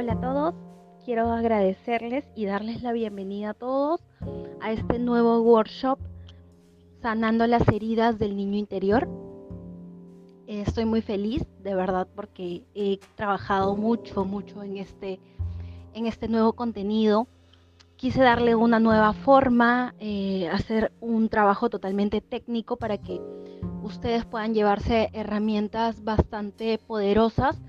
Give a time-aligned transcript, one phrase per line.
[0.00, 0.54] Hola a todos,
[1.04, 4.00] quiero agradecerles y darles la bienvenida a todos
[4.62, 5.98] a este nuevo workshop
[7.02, 9.06] Sanando las heridas del niño interior.
[10.46, 15.20] Estoy muy feliz, de verdad, porque he trabajado mucho, mucho en este,
[15.92, 17.26] en este nuevo contenido.
[17.96, 23.20] Quise darle una nueva forma, eh, hacer un trabajo totalmente técnico para que
[23.82, 27.60] ustedes puedan llevarse herramientas bastante poderosas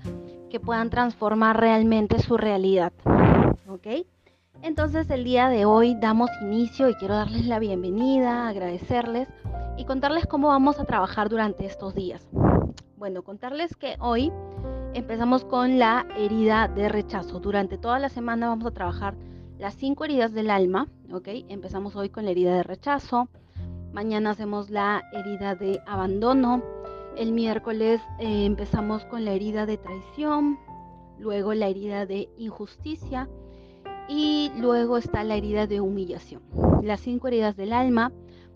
[0.52, 2.92] que puedan transformar realmente su realidad.
[3.68, 4.04] ¿Ok?
[4.60, 9.28] Entonces el día de hoy damos inicio y quiero darles la bienvenida, agradecerles
[9.78, 12.28] y contarles cómo vamos a trabajar durante estos días.
[12.98, 14.30] Bueno, contarles que hoy
[14.92, 17.40] empezamos con la herida de rechazo.
[17.40, 19.14] Durante toda la semana vamos a trabajar
[19.58, 21.28] las cinco heridas del alma, ¿ok?
[21.48, 23.28] Empezamos hoy con la herida de rechazo,
[23.94, 26.62] mañana hacemos la herida de abandono,
[27.16, 30.58] el miércoles eh, empezamos con la herida de traición,
[31.18, 33.28] luego la herida de injusticia
[34.08, 36.42] y luego está la herida de humillación.
[36.82, 38.12] Las cinco heridas del alma.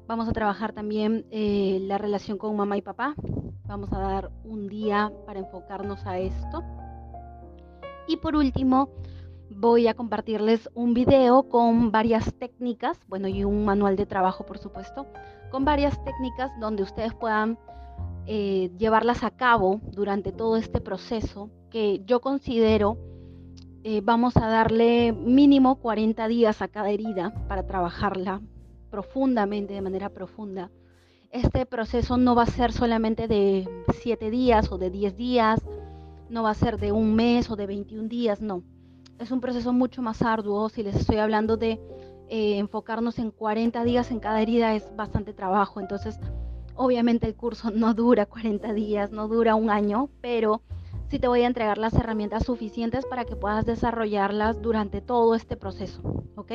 [0.07, 3.15] Vamos a trabajar también eh, la relación con mamá y papá.
[3.67, 6.63] Vamos a dar un día para enfocarnos a esto.
[8.07, 8.89] Y por último,
[9.51, 14.59] voy a compartirles un video con varias técnicas, bueno, y un manual de trabajo, por
[14.59, 15.07] supuesto,
[15.51, 17.59] con varias técnicas donde ustedes puedan
[18.27, 22.99] eh, llevarlas a cabo durante todo este proceso que yo considero
[23.89, 28.41] eh, vamos a darle mínimo 40 días a cada herida para trabajarla
[28.91, 30.73] profundamente, de manera profunda.
[31.31, 33.69] Este proceso no va a ser solamente de
[34.01, 35.61] 7 días o de 10 días,
[36.29, 38.65] no va a ser de un mes o de 21 días, no.
[39.21, 40.69] Es un proceso mucho más arduo.
[40.69, 41.81] Si les estoy hablando de
[42.29, 45.81] eh, enfocarnos en 40 días en cada herida, es bastante trabajo.
[45.81, 46.19] Entonces,
[46.77, 50.61] Obviamente el curso no dura 40 días, no dura un año, pero
[51.09, 55.57] sí te voy a entregar las herramientas suficientes para que puedas desarrollarlas durante todo este
[55.57, 56.03] proceso,
[56.37, 56.53] ¿ok?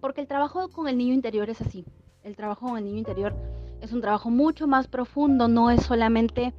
[0.00, 1.86] Porque el trabajo con el niño interior es así.
[2.22, 3.34] El trabajo con el niño interior
[3.80, 6.52] es un trabajo mucho más profundo, no es solamente,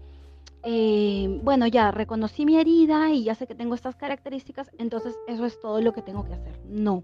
[0.63, 5.45] eh, bueno, ya reconocí mi herida y ya sé que tengo estas características, entonces eso
[5.45, 6.59] es todo lo que tengo que hacer.
[6.65, 7.03] No.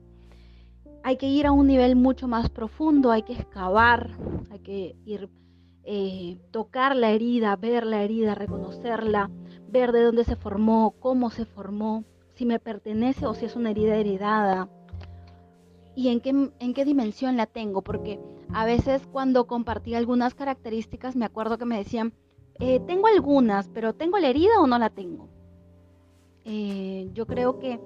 [1.04, 4.10] Hay que ir a un nivel mucho más profundo, hay que excavar,
[4.52, 5.30] hay que ir
[5.92, 9.32] eh, tocar la herida, ver la herida, reconocerla,
[9.70, 12.04] ver de dónde se formó, cómo se formó,
[12.36, 14.70] si me pertenece o si es una herida heredada
[15.96, 18.20] y en qué, en qué dimensión la tengo, porque
[18.54, 22.14] a veces cuando compartí algunas características me acuerdo que me decían,
[22.60, 25.28] eh, tengo algunas, pero ¿tengo la herida o no la tengo?
[26.46, 27.80] Eh, yo creo que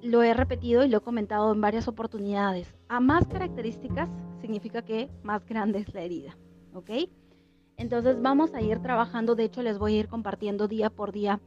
[0.00, 2.74] lo he repetido y lo he comentado en varias oportunidades.
[2.88, 4.08] A más características
[4.40, 6.34] significa que más grande es la herida.
[6.74, 6.90] ¿Ok?
[7.76, 11.40] Entonces vamos a ir trabajando, de hecho les voy a ir compartiendo día por día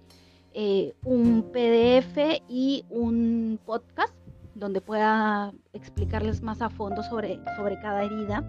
[0.53, 4.13] eh, un PDF y un podcast
[4.55, 8.43] donde pueda explicarles más a fondo sobre, sobre cada herida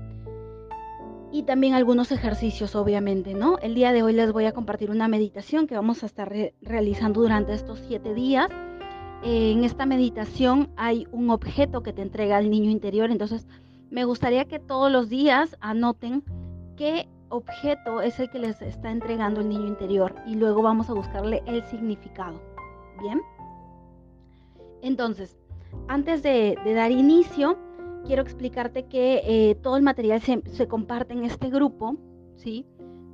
[1.35, 3.59] y también algunos ejercicios, obviamente, ¿no?
[3.59, 7.23] El día de hoy les voy a compartir una meditación que vamos a estar realizando
[7.23, 8.49] durante estos siete días.
[9.25, 13.49] en esta meditación hay un objeto que te entrega el niño interior, entonces
[13.91, 16.23] me gustaría que todos los días anoten
[16.77, 20.95] qué objeto es el que les está entregando el niño interior y luego vamos a
[20.95, 22.41] buscarle el significado.
[23.01, 23.21] Bien.
[24.83, 25.37] Entonces,
[25.89, 27.59] antes de, dar inicio,
[28.07, 31.97] quiero explicarte que eh, todo el material se, comparte en este grupo,
[32.37, 32.67] ¿sí?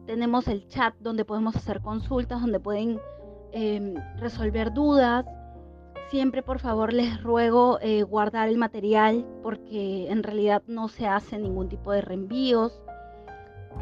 [0.07, 3.01] Tenemos el chat donde podemos hacer consultas, donde pueden
[3.53, 5.25] em, resolver dudas.
[6.11, 11.39] Siempre, por favor, les ruego eh, guardar el material porque en realidad no se hace
[11.39, 12.83] ningún tipo de reenvíos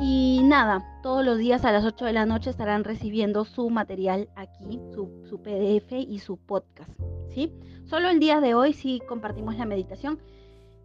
[0.01, 4.29] y nada, todos los días a las 8 de la noche estarán recibiendo su material
[4.37, 6.91] aquí, su, PDF y su podcast.
[7.31, 7.53] ¿sí?
[7.85, 10.21] Solo el día de hoy sí compartimos la meditación.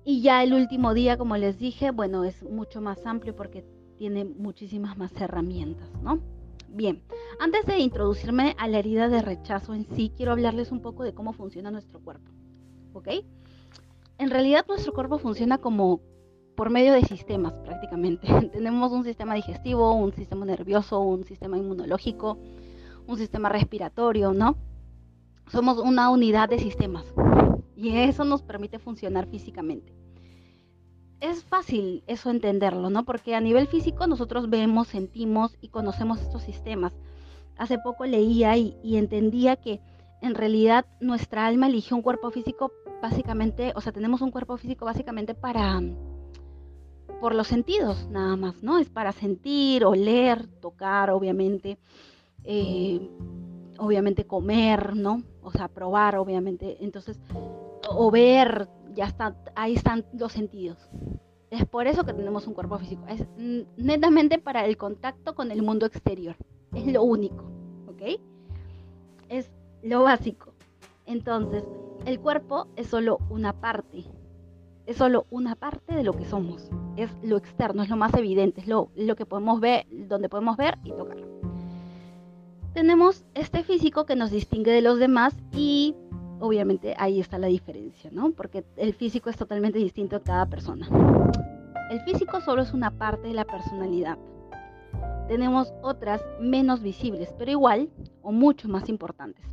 [0.03, 3.63] Y ya el último día, como les dije, bueno, es mucho más amplio porque
[3.97, 6.19] tiene muchísimas más herramientas, ¿no?
[6.67, 7.03] Bien,
[7.39, 11.13] antes de introducirme a la herida de rechazo en sí, quiero hablarles un poco de
[11.13, 12.31] cómo funciona nuestro cuerpo,
[12.93, 13.09] ¿ok?
[14.17, 16.01] En realidad nuestro cuerpo funciona como
[16.55, 18.27] por medio de sistemas prácticamente.
[18.51, 22.37] Tenemos un sistema digestivo, un sistema nervioso, un sistema inmunológico,
[23.07, 24.55] un sistema respiratorio, ¿no?
[25.51, 27.05] Somos una unidad de sistemas
[27.75, 29.93] y eso nos permite funcionar físicamente.
[31.19, 33.05] Es fácil eso entenderlo, ¿no?
[33.05, 36.93] Porque a nivel físico nosotros vemos, sentimos y conocemos estos sistemas.
[37.57, 39.79] Hace poco leía y, entendía que
[40.21, 42.71] en realidad nuestra alma eligió un cuerpo físico
[43.01, 45.81] básicamente, o sea, tenemos un cuerpo físico básicamente para
[47.23, 48.79] por los sentidos nada más, ¿no?
[48.79, 51.77] Es para sentir, oler, tocar, obviamente,
[52.43, 52.99] eh,
[53.77, 55.23] obviamente comer, ¿no?
[55.41, 56.83] O sea, probar, obviamente.
[56.83, 57.17] Entonces,
[57.87, 60.77] o ver, ya está, ahí están los sentidos.
[61.49, 63.05] Es por eso que tenemos un cuerpo físico.
[63.07, 63.25] Es
[63.77, 66.35] netamente para el contacto con el mundo exterior.
[66.73, 67.45] Es lo único,
[67.87, 68.19] ¿ok?
[69.29, 69.49] Es
[69.81, 70.55] lo básico.
[71.05, 71.63] Entonces,
[72.05, 74.03] el cuerpo es solo una parte.
[74.85, 76.69] Es solo una parte de lo que somos.
[76.97, 80.57] Es lo externo, es lo más evidente, es lo, lo que podemos ver, donde podemos
[80.57, 81.17] ver y tocar.
[82.73, 85.95] Tenemos este físico que nos distingue de los demás y
[86.39, 88.31] obviamente ahí está la diferencia, ¿no?
[88.31, 90.87] Porque el físico es totalmente distinto a cada persona.
[91.89, 94.17] El físico solo es una parte de la personalidad.
[95.27, 97.89] Tenemos otras menos visibles, pero igual
[98.21, 99.45] o mucho más importantes.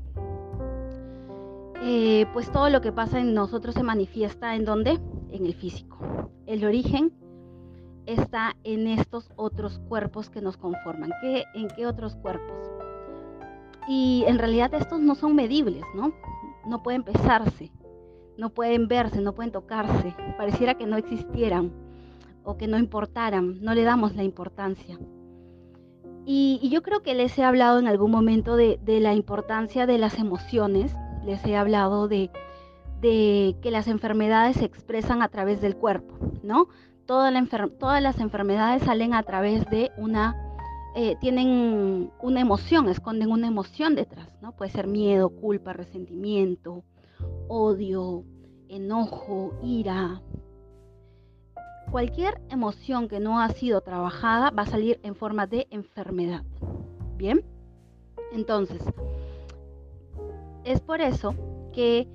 [1.83, 4.99] Eh, pues todo lo que pasa en nosotros se manifiesta en dónde?
[5.33, 6.31] En el físico.
[6.47, 7.13] El origen
[8.07, 11.13] está en estos otros cuerpos que nos conforman.
[11.21, 12.57] ¿Qué, ¿En qué otros cuerpos?
[13.89, 16.13] Y en realidad estos no son medibles, ¿no?
[16.67, 17.71] no pueden pesarse,
[18.37, 21.73] no pueden verse, no pueden tocarse, pareciera que no existieran
[22.45, 24.99] o que no importaran, no le damos la importancia.
[26.27, 30.19] Y, yo creo que les he hablado en algún momento de, la importancia de las
[30.19, 30.95] emociones,
[31.25, 32.31] les he hablado de,
[33.01, 36.69] de, que las enfermedades se expresan a través del cuerpo, ¿no?
[37.07, 37.33] todas
[38.03, 40.37] las enfermedades salen a través de una
[40.95, 44.57] eh, tienen una emoción, esconden una emoción detrás, ¿no?
[44.57, 46.83] Puede ser miedo, culpa, resentimiento,
[47.47, 48.25] odio,
[48.69, 50.21] enojo, ira.
[51.93, 56.45] Cualquier emoción que no ha sido trabajada va a salir en forma de enfermedad.
[57.17, 57.45] ¿Bien?
[58.33, 58.83] Entonces,
[60.65, 61.35] es por eso
[61.73, 62.09] que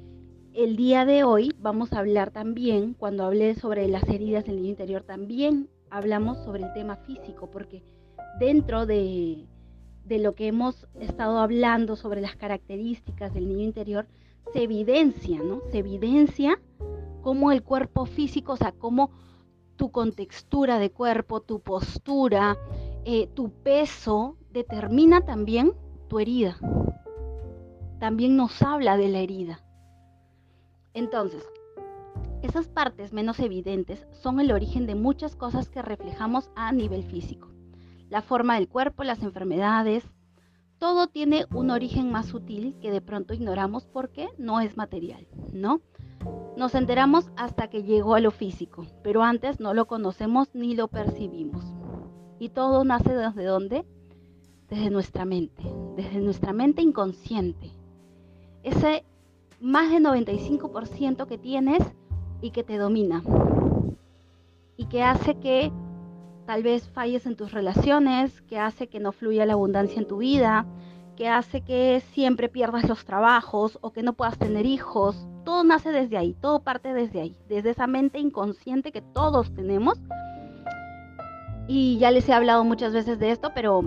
[0.56, 4.70] el día de hoy vamos a hablar también, cuando hablé sobre las heridas del niño
[4.70, 7.84] interior, también hablamos sobre el tema físico, porque
[8.40, 9.48] dentro de,
[10.08, 14.08] lo que hemos estado hablando sobre las características del niño interior,
[14.54, 15.62] se evidencia, ¿no?
[15.72, 16.58] Se evidencia
[17.22, 19.10] cómo el cuerpo físico, o sea, cómo
[19.76, 22.58] tu contextura de cuerpo, tu postura,
[23.04, 25.74] eh, tu peso, determina también
[26.08, 26.58] tu herida.
[28.00, 29.65] También nos habla de la herida.
[30.96, 31.48] Entonces,
[32.42, 37.56] esas partes menos evidentes son el origen de muchas cosas que reflejamos a nivel físico
[38.10, 40.04] la forma del cuerpo, las enfermedades.
[40.78, 45.82] Todo tiene un origen más sutil que de pronto ignoramos porque no es material, ¿no?
[46.58, 50.88] Nos enteramos hasta que llegó a lo físico, pero antes no lo conocemos ni lo
[50.88, 51.66] percibimos.
[52.40, 53.86] Y todo nace desde dónde?
[54.70, 55.64] Desde nuestra mente,
[55.96, 57.72] desde nuestra mente inconsciente.
[58.64, 59.06] Ese
[59.66, 61.82] más del 95% que tienes
[62.40, 63.24] y que te domina.
[64.78, 65.72] Y que hace que
[66.46, 70.18] tal vez falles en tus relaciones, que hace que no fluya la abundancia en tu
[70.18, 70.68] vida,
[71.16, 75.26] que hace que siempre pierdas los trabajos o que no puedas tener hijos.
[75.44, 79.98] Todo nace desde ahí, todo parte desde ahí, desde esa mente inconsciente que todos tenemos.
[81.68, 83.82] Y ya les he hablado muchas veces de esto, pero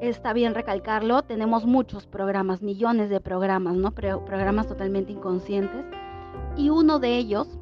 [0.00, 1.22] está bien recalcarlo.
[1.22, 3.92] Tenemos muchos programas, millones de programas, ¿no?
[3.92, 5.84] programas totalmente inconscientes.
[6.56, 7.58] Y uno de ellos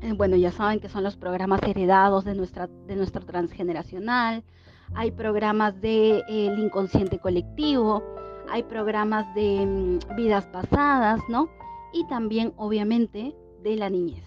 [0.00, 4.44] eh, bueno, ya saben que son los programas heredados de, nuestra, de nuestro transgeneracional,
[4.94, 8.02] hay programas del de, eh, inconsciente colectivo,
[8.48, 11.48] hay programas de mm, vidas pasadas, ¿no?
[11.92, 14.22] Y también, obviamente, de la niñez.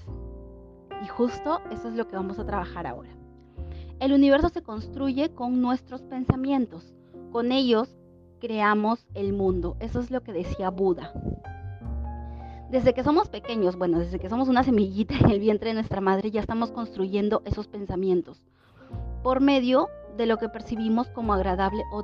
[1.04, 3.10] Y justo eso es lo que vamos a trabajar ahora.
[4.00, 6.94] El universo se construye con nuestros pensamientos.
[7.32, 7.96] Con ellos
[8.40, 9.78] creamos el mundo.
[9.80, 11.14] Eso es lo que decía Buda
[12.72, 16.00] desde que somos pequeños, bueno, desde que somos una semillita en el vientre de nuestra
[16.00, 18.42] madre, ya estamos construyendo esos pensamientos
[19.24, 22.04] por medio de lo que percibimos como agradable o,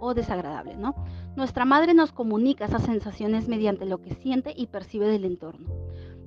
[0.00, 0.94] o desagradable, ¿no?
[1.36, 5.68] Nuestra madre nos comunica esas sensaciones mediante lo que siente y percibe del entorno.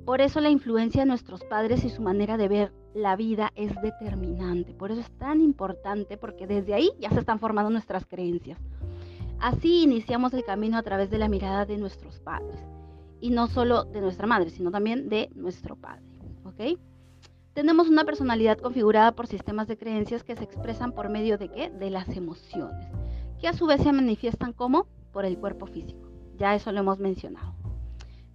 [0.05, 3.74] Por eso la influencia de nuestros padres y su manera de ver la vida es
[3.81, 4.74] determinante.
[4.74, 8.60] Por eso es tan importante porque desde ahí ya se están formando nuestras creencias.
[9.39, 12.60] Así iniciamos el camino a través de la mirada de nuestros padres
[13.20, 16.03] y no solo de nuestra madre, sino también de nuestro padre.
[16.43, 16.79] ¿Ok?
[17.53, 21.70] Tenemos una personalidad configurada por sistemas de creencias que se expresan por medio de qué?
[21.70, 22.88] De las emociones,
[23.39, 26.10] que a su vez se manifiestan como por el cuerpo físico.
[26.38, 27.61] Ya eso lo hemos mencionado.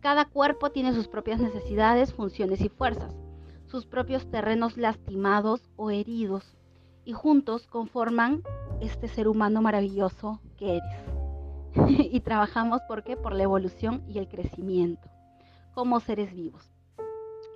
[0.06, 3.12] Cada cuerpo tiene sus propias necesidades, funciones y fuerzas,
[3.66, 6.56] sus propios terrenos lastimados o heridos,
[7.04, 8.44] y juntos conforman
[8.80, 11.98] este ser humano maravilloso que eres.
[12.12, 13.16] y trabajamos ¿por qué?
[13.16, 15.10] Por la evolución y el crecimiento
[15.74, 16.70] como seres vivos.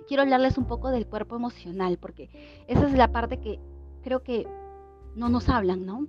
[0.09, 2.29] Quiero hablarles un poco del cuerpo emocional porque
[2.67, 3.61] esa es la parte que
[4.03, 4.45] creo que
[5.15, 6.05] no nos hablan, ¿no?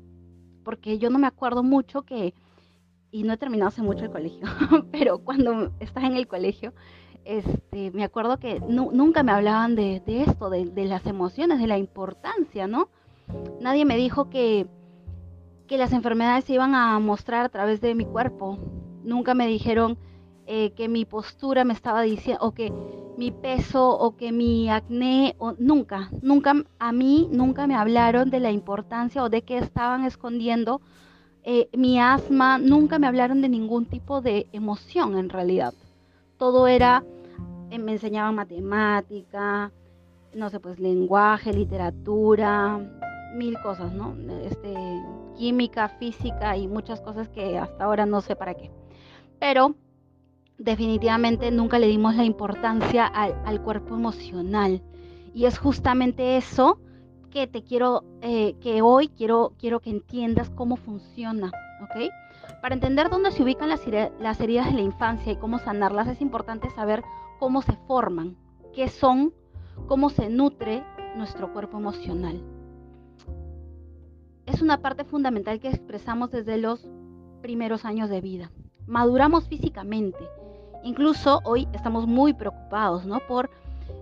[0.65, 2.35] Porque yo no me acuerdo mucho que,
[3.13, 4.49] y no he terminado hace mucho el colegio,
[4.91, 6.73] pero cuando estás en el colegio,
[7.25, 12.67] este, me acuerdo que nunca me hablaban de, esto, de, las emociones, de la importancia,
[12.67, 12.89] ¿no?
[13.61, 14.67] Nadie me dijo que,
[15.69, 18.59] que las enfermedades se iban a mostrar a través de mi cuerpo.
[19.05, 19.99] Nunca me dijeron
[20.47, 22.73] eh, que mi postura me estaba diciendo, o que
[23.17, 28.41] mi peso, o que mi acné, o nunca, nunca, a mí nunca me hablaron de
[28.41, 30.81] la importancia o de que estaban escondiendo
[31.45, 35.75] eh, mi asma, nunca me hablaron de ningún tipo de emoción en realidad.
[36.39, 37.05] Todo era,
[37.71, 39.73] eh, me enseñaban matemática,
[40.35, 42.79] no sé, pues lenguaje, literatura,
[43.35, 44.15] mil cosas, ¿no?
[44.45, 44.75] Este,
[45.37, 48.71] química, física y muchas cosas que hasta ahora no sé para qué.
[49.39, 49.75] Pero
[50.59, 54.83] definitivamente nunca le dimos la importancia al, cuerpo emocional.
[55.35, 56.79] Y es justamente eso
[57.33, 61.51] que te quiero, eh, que hoy quiero, quiero que entiendas cómo funciona,
[61.83, 62.11] ¿ok?
[62.61, 63.81] Para entender dónde se ubican las,
[64.21, 67.03] las heridas de la infancia y cómo sanarlas, es importante saber
[67.39, 68.37] cómo se forman,
[68.73, 69.33] qué son,
[69.87, 70.85] cómo se nutre
[71.17, 72.41] nuestro cuerpo emocional.
[74.47, 76.87] Es una parte fundamental que expresamos desde los
[77.41, 78.51] primeros años de vida.
[78.87, 80.19] Maduramos físicamente,
[80.83, 83.21] Incluso hoy estamos muy preocupados ¿no?
[83.21, 83.51] por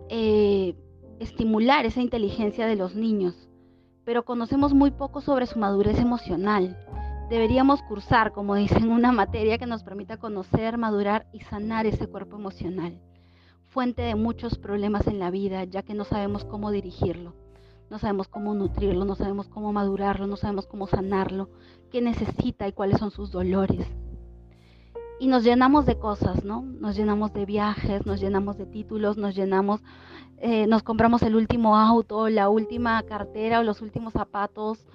[0.09, 0.75] eh,
[1.21, 3.49] estimular esa inteligencia de los niños,
[4.05, 6.77] pero conocemos muy poco sobre su madurez emocional.
[7.29, 12.37] Deberíamos cursar, como dicen, una materia que nos permita conocer, madurar y sanar ese cuerpo
[12.37, 12.99] emocional,
[13.69, 17.35] fuente de muchos problemas en la vida, ya que no sabemos cómo dirigirlo,
[17.91, 21.51] no sabemos cómo nutrirlo, no sabemos cómo madurarlo, no sabemos cómo sanarlo,
[21.93, 23.87] qué necesita y cuáles son sus dolores
[25.21, 26.63] y nos llenamos de cosas, ¿no?
[26.63, 29.83] Nos llenamos de viajes, nos llenamos de títulos, nos llenamos,
[30.43, 34.87] eh, nos compramos el último auto, la última cartera o los últimos zapatos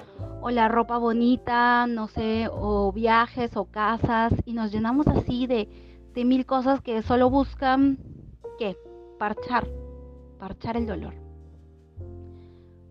[0.42, 5.70] o la ropa bonita, no sé, o viajes o casas y nos llenamos así de,
[6.16, 8.00] de mil cosas que solo buscan,
[8.58, 8.76] ¿qué?
[9.20, 9.68] Parchar,
[10.40, 11.14] parchar el dolor.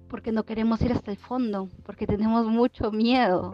[0.08, 3.52] Porque no queremos ir hasta el fondo, porque tenemos mucho miedo,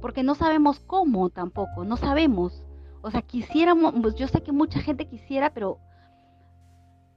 [0.00, 2.64] porque no sabemos cómo tampoco, no sabemos.
[3.00, 5.78] O sea, quisiéramos, pues yo sé que mucha gente quisiera, pero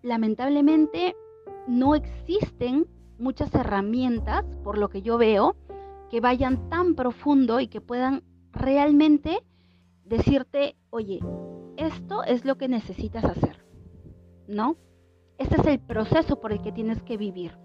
[0.07, 1.15] lamentablemente
[1.67, 2.87] no existen
[3.19, 5.55] muchas herramientas, por lo que yo veo,
[6.09, 9.39] que vayan tan profundo y que puedan realmente
[10.05, 11.19] decirte, oye,
[11.75, 13.65] esto es lo que necesitas hacer,
[14.47, 14.77] ¿no?
[15.37, 17.57] Este es el proceso por el que tienes que vivir.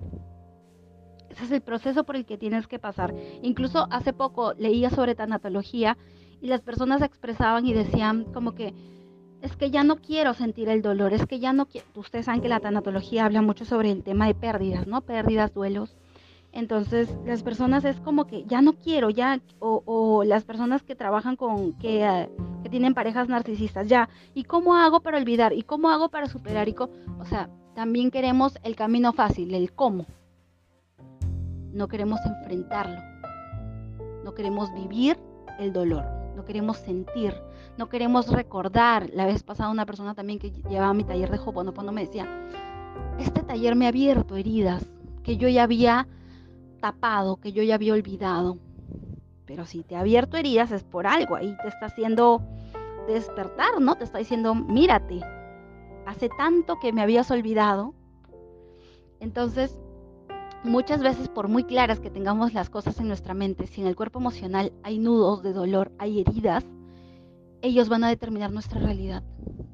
[1.31, 3.15] Ese es el proceso por el que tienes que pasar.
[3.41, 5.97] Incluso hace poco leía sobre tanatología
[6.43, 8.75] y las personas expresaban y decían como que
[9.43, 12.41] es que ya no quiero sentir el dolor, es que ya no quiero, ustedes saben
[12.41, 15.01] que la tanatología habla mucho sobre el tema de pérdidas, ¿no?
[15.01, 15.97] Pérdidas, duelos.
[16.53, 21.35] Entonces, las personas es como que ya no quiero, ya, o, las personas que trabajan
[21.35, 22.29] con, que,
[22.63, 25.53] que, tienen parejas narcisistas, ya, ¿y cómo hago para olvidar?
[25.55, 26.69] ¿Y cómo hago para superar?
[26.69, 30.07] Y o sea, también queremos el camino fácil, el cómo.
[31.73, 33.01] No queremos enfrentarlo.
[34.25, 35.17] No queremos vivir
[35.59, 37.35] el dolor no queremos sentir,
[37.77, 39.11] no queremos recordar.
[39.13, 42.27] La vez pasada una persona también que llevaba mi taller de Hoponopono me decía,
[43.19, 44.89] este taller me ha abierto heridas
[45.23, 46.09] que yo ya había
[46.81, 48.59] tapado, que yo ya había olvidado.
[49.47, 52.43] Pero si te ha abierto heridas es por algo, ahí te está haciendo
[53.07, 53.97] despertar, ¿no?
[53.97, 55.21] Te está diciendo, mírate,
[56.07, 57.95] hace tanto que me habías olvidado.
[59.21, 59.79] Entonces,
[60.65, 63.97] Muchas veces, por muy claras que tengamos las cosas en nuestra mente, si en el
[63.97, 66.65] cuerpo emocional hay nudos de dolor, hay heridas,
[67.63, 69.23] ellos van a determinar nuestra realidad,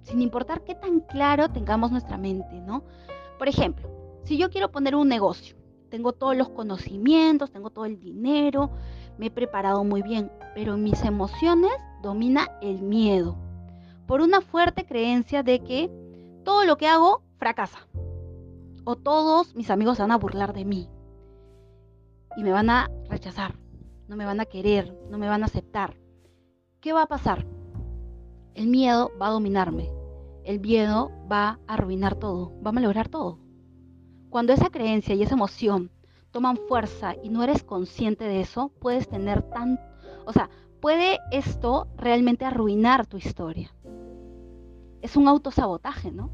[0.02, 2.84] sin importar qué tan claro tengamos nuestra mente, ¿no?
[3.38, 3.88] Por ejemplo,
[4.24, 5.56] si yo quiero poner un negocio,
[5.88, 8.70] tengo todos los conocimientos, tengo todo el dinero,
[9.16, 13.36] me he preparado muy bien, pero en mis emociones domina el miedo,
[14.06, 15.90] por una fuerte creencia de que
[16.44, 17.88] todo lo que hago fracasa
[18.84, 20.88] o todos mis amigos se van a burlar de mí
[22.36, 23.54] y me van a rechazar,
[24.08, 25.96] no me van a querer, no me van a aceptar.
[26.80, 27.44] ¿Qué va a pasar?
[28.58, 29.88] El miedo va a dominarme,
[30.42, 33.38] el miedo va a arruinar todo, va a malograr todo.
[34.30, 35.92] Cuando esa creencia y esa emoción
[36.32, 39.78] toman fuerza y no eres consciente de eso, puedes tener tan,
[40.26, 40.50] o sea,
[40.80, 43.72] puede esto realmente arruinar tu historia.
[45.02, 46.32] Es un autosabotaje, ¿no?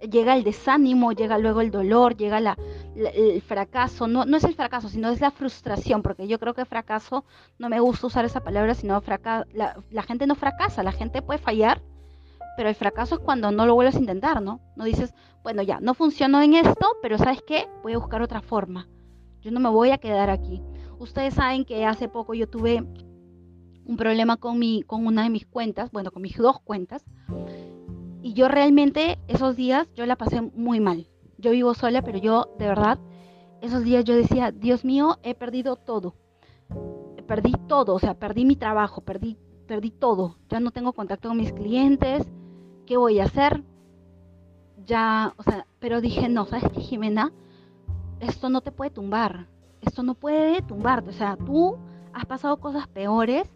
[0.00, 2.56] Llega el desánimo, llega luego el dolor, llega la,
[2.94, 6.64] el fracaso, no, no es el fracaso, sino es la frustración, porque yo creo que
[6.64, 7.24] fracaso,
[7.58, 11.22] no me gusta usar esa palabra, sino fracaso, la, la, gente no fracasa, la gente
[11.22, 11.82] puede fallar,
[12.56, 14.60] pero el fracaso es cuando no lo vuelves a intentar, ¿no?
[14.76, 17.68] No dices, bueno, ya, no funcionó en esto, pero ¿sabes qué?
[17.82, 18.88] Voy a buscar otra forma,
[19.40, 20.62] yo no me voy a quedar aquí.
[20.98, 22.82] Ustedes saben que hace poco yo tuve
[23.86, 27.04] un problema con, mi, con una de mis cuentas, bueno, con mis dos cuentas.
[28.26, 31.06] Y yo realmente esos días yo la pasé muy mal.
[31.38, 32.98] Yo vivo sola, pero yo de verdad,
[33.60, 36.16] esos días yo decía, Dios mío, he perdido todo.
[37.28, 40.38] Perdí todo, o sea, perdí mi trabajo, perdí, perdí todo.
[40.48, 42.26] Ya no tengo contacto con mis clientes.
[42.84, 43.62] ¿Qué voy a hacer?
[44.84, 47.32] Ya, o sea, pero dije, no, ¿sabes qué, Jimena?
[48.18, 49.46] Esto no te puede tumbar.
[49.82, 51.10] Esto no puede tumbarte.
[51.10, 51.78] O sea, tú
[52.12, 53.48] has pasado cosas peores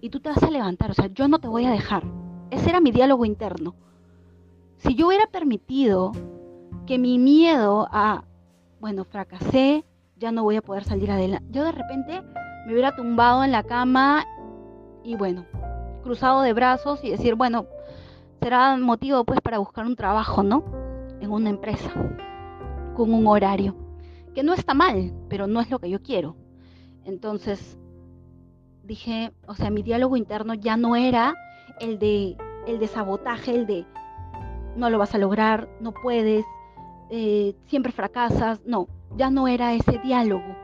[0.00, 2.02] y tú te vas a levantar, o sea, yo no te voy a dejar.
[2.50, 3.76] Ese era mi diálogo interno.
[4.78, 6.12] Si yo hubiera permitido
[6.86, 8.24] que mi miedo a,
[8.80, 9.84] bueno, fracasé,
[10.16, 12.22] ya no voy a poder salir adelante, yo de repente
[12.66, 14.24] me hubiera tumbado en la cama
[15.02, 15.46] y bueno,
[16.02, 17.66] cruzado de brazos y decir, bueno,
[18.40, 20.64] será motivo pues para buscar un trabajo, ¿no?
[21.20, 21.90] En una empresa,
[22.94, 23.74] con un horario,
[24.32, 26.36] que no está mal, pero no es lo que yo quiero.
[27.04, 27.76] Entonces,
[28.84, 31.34] dije, o sea, mi diálogo interno ya no era
[31.80, 32.36] el de,
[32.68, 33.84] el de sabotaje, el de
[34.78, 36.44] no lo vas a lograr, no puedes,
[37.10, 38.60] eh, siempre fracasas.
[38.64, 40.56] No, ya no era ese diálogo.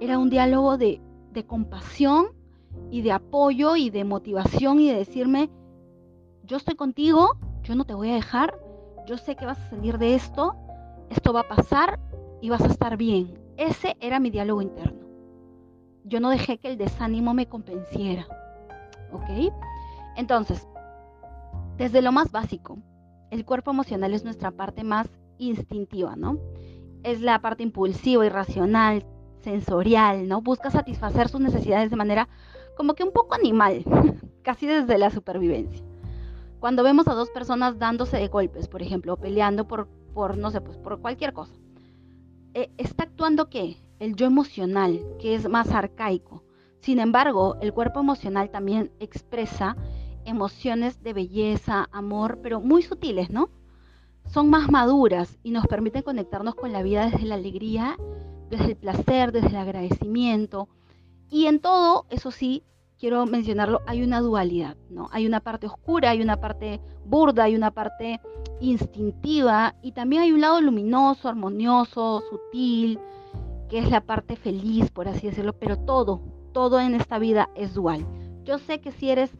[0.00, 1.00] Era un diálogo de,
[1.32, 2.28] de compasión
[2.90, 5.50] y de apoyo y de motivación y de decirme,
[6.44, 8.58] yo estoy contigo, yo no te voy a dejar,
[9.06, 10.54] yo sé que vas a salir de esto,
[11.10, 11.98] esto va a pasar
[12.40, 13.38] y vas a estar bien.
[13.56, 15.08] Ese era mi diálogo interno
[16.08, 18.26] yo no dejé que el desánimo me convenciera.
[19.12, 19.52] ¿Ok?
[20.16, 20.66] Entonces,
[21.76, 22.78] desde lo más básico,
[23.30, 25.08] el cuerpo emocional es nuestra parte más
[25.38, 26.38] instintiva, ¿no?
[27.02, 29.04] Es la parte impulsiva, irracional,
[29.40, 30.42] sensorial, ¿no?
[30.42, 32.28] Busca satisfacer sus necesidades de manera
[32.76, 33.84] como que un poco animal,
[34.42, 35.84] casi desde la supervivencia.
[36.60, 40.60] Cuando vemos a dos personas dándose de golpes, por ejemplo, peleando por, por no sé,
[40.60, 41.54] pues por cualquier cosa,
[42.54, 43.76] eh, ¿está actuando qué?
[43.98, 46.44] el yo emocional, que es más arcaico.
[46.80, 49.76] Sin embargo, el cuerpo emocional también expresa
[50.28, 53.50] emociones de belleza, amor, pero muy sutiles, ¿no?
[54.26, 57.96] Son más maduras y nos permiten conectarnos con la vida desde la alegría,
[58.50, 60.68] desde el placer, desde el agradecimiento.
[61.30, 62.62] Y en todo, eso sí,
[62.98, 65.08] quiero mencionarlo, hay una dualidad, ¿no?
[65.12, 68.20] Hay una parte oscura, hay una parte burda, hay una parte
[68.60, 72.98] instintiva y también hay un lado luminoso, armonioso, sutil,
[73.68, 76.20] que es la parte feliz, por así decirlo, pero todo,
[76.52, 78.06] todo en esta vida es dual.
[78.44, 79.30] Yo sé que si eres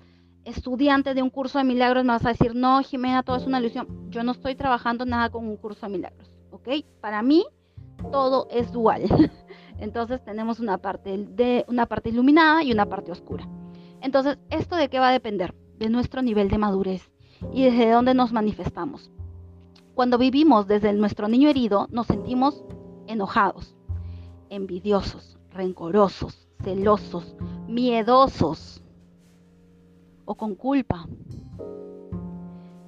[0.49, 3.61] estudiante de un curso de milagros me vas a decir, no, Jimena, todo es una
[3.61, 3.87] ilusión.
[4.11, 6.69] Yo no estoy trabajando nada con un curso de milagros, ¿ok?
[7.01, 7.45] Para mí,
[8.11, 9.03] todo es dual.
[9.79, 13.49] Entonces tenemos una parte, de, una parte iluminada y una parte oscura.
[14.01, 15.55] Entonces, ¿esto de qué va a depender?
[15.79, 17.11] De nuestro nivel de madurez
[17.53, 19.11] y desde dónde nos manifestamos.
[19.95, 22.65] Cuando vivimos desde nuestro niño herido, nos sentimos
[23.07, 23.77] enojados,
[24.49, 28.78] envidiosos, rencorosos, celosos, miedosos
[30.29, 31.09] o con culpa.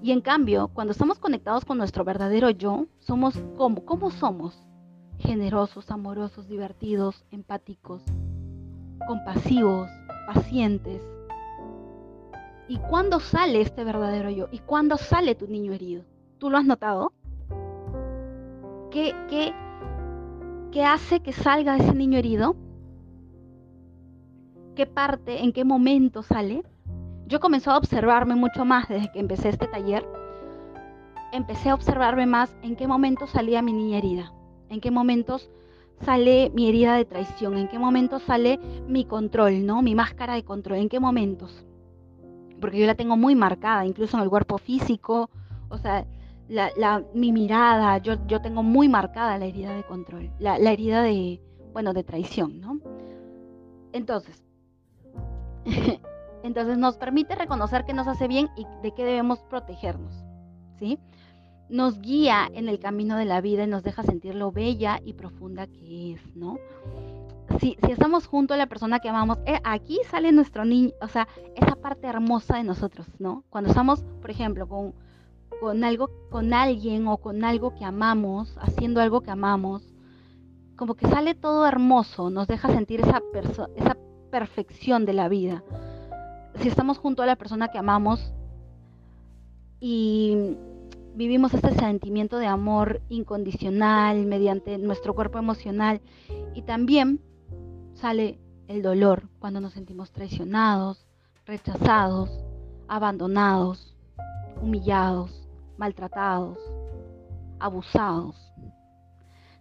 [0.03, 4.63] Y en cambio, cuando estamos conectados con nuestro verdadero yo, somos como, ¿cómo somos?
[5.19, 8.03] Generosos, amorosos, divertidos, empáticos,
[9.07, 9.89] compasivos,
[10.27, 11.03] pacientes.
[12.69, 14.49] ¿Y cuándo sale este verdadero yo?
[14.53, 16.05] ¿Y cuándo sale tu niño herido?
[16.39, 17.15] ¿Tú lo has notado?
[18.91, 19.55] ¿Qué, qué,
[20.73, 22.55] ¿Qué hace que salga ese niño herido?
[24.77, 26.65] ¿Qué parte, en qué momento sale?
[27.31, 30.05] Yo he comenzado a observarme mucho más desde que empecé este taller.
[31.31, 34.33] Empecé a observarme más en qué momento salía mi niña herida,
[34.69, 35.49] en qué momentos
[36.01, 39.81] sale mi herida de traición, en qué momentos sale mi control, ¿no?
[39.81, 41.65] Mi máscara de control, en qué momentos.
[42.61, 45.31] Porque yo la tengo muy marcada, incluso en el cuerpo físico,
[45.69, 46.05] o sea,
[46.49, 51.41] la, mi mirada, yo, yo tengo muy marcada la herida de control, la, herida de,
[51.73, 52.81] bueno, de traición, ¿no?
[53.93, 54.43] Entonces,
[56.43, 60.15] entonces nos permite reconocer qué nos hace bien y de qué debemos protegernos,
[60.79, 60.99] ¿sí?
[61.69, 65.13] Nos guía en el camino de la vida y nos deja sentir lo bella y
[65.13, 66.59] profunda que es, ¿no?
[67.61, 71.09] Si, si estamos junto a la persona que amamos, eh, aquí sale nuestro niño, o
[71.09, 73.45] sea, esa parte hermosa de nosotros, ¿no?
[73.51, 74.95] Cuando estamos, por ejemplo, con
[75.61, 79.83] con algo, con alguien o con algo que amamos, haciendo algo que amamos,
[80.77, 83.21] como que sale todo hermoso, nos deja sentir esa,
[83.77, 83.97] esa
[84.31, 85.63] perfección de la vida.
[86.57, 88.33] Si estamos junto a la persona que amamos
[89.81, 90.57] y
[91.15, 96.01] vivimos este sentimiento de amor incondicional mediante nuestro cuerpo emocional
[96.55, 97.21] y también
[97.95, 101.07] sale el dolor cuando nos sentimos traicionados,
[101.47, 102.31] rechazados,
[102.89, 103.97] abandonados,
[104.61, 106.59] humillados, maltratados,
[107.59, 108.37] abusados.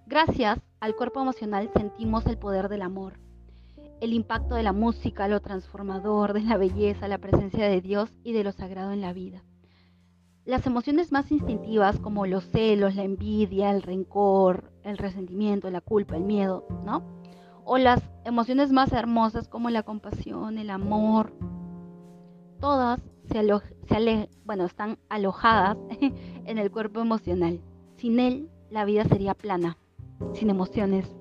[0.06, 3.20] Gracias al cuerpo emocional sentimos el poder del amor.
[4.02, 8.34] El impacto de la música, lo transformador, de la belleza, la presencia de Dios y
[8.34, 9.44] de lo sagrado en la vida.
[10.46, 16.16] Las emociones más instintivas como los celos, la envidia, el rencor, el resentimiento, la culpa,
[16.16, 17.04] el miedo, ¿no?
[17.66, 21.34] O las emociones más hermosas como la compasión, el amor,
[22.60, 25.78] todas se, bueno, están alojadas
[26.46, 27.62] en el cuerpo emocional.
[27.98, 29.78] Sin él, la vida sería plana,
[30.34, 31.16] sin emociones,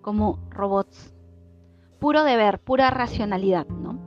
[0.00, 1.14] como robots.
[1.98, 3.98] Puro deber, pura racionalidad, ¿no?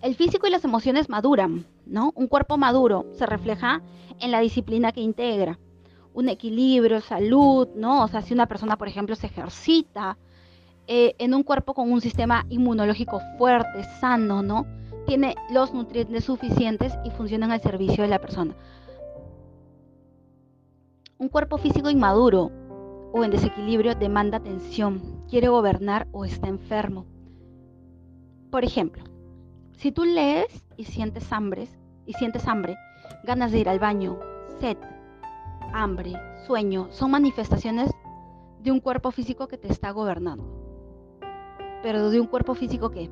[0.00, 2.12] El físico y las emociones maduran, ¿no?
[2.14, 3.82] Un cuerpo maduro se refleja
[4.20, 5.58] en la disciplina que integra,
[6.14, 8.04] un equilibrio, salud, ¿no?
[8.04, 10.16] O sea, si una persona, por ejemplo, se ejercita
[10.86, 14.66] eh, en un cuerpo con un sistema inmunológico fuerte, sano, ¿no?
[15.06, 18.54] Tiene los nutrientes suficientes y funcionan al servicio de la persona.
[21.18, 22.50] Un cuerpo físico inmaduro
[23.12, 27.06] o en desequilibrio demanda atención, quiere gobernar o está enfermo.
[28.50, 29.04] Por ejemplo,
[29.72, 31.68] si tú lees y sientes hambre,
[32.06, 32.76] y sientes hambre,
[33.24, 34.18] ganas de ir al baño,
[34.60, 34.76] sed,
[35.72, 36.14] hambre,
[36.46, 37.90] sueño, son manifestaciones
[38.62, 40.44] de un cuerpo físico que te está gobernando.
[41.82, 43.10] Pero de un cuerpo físico que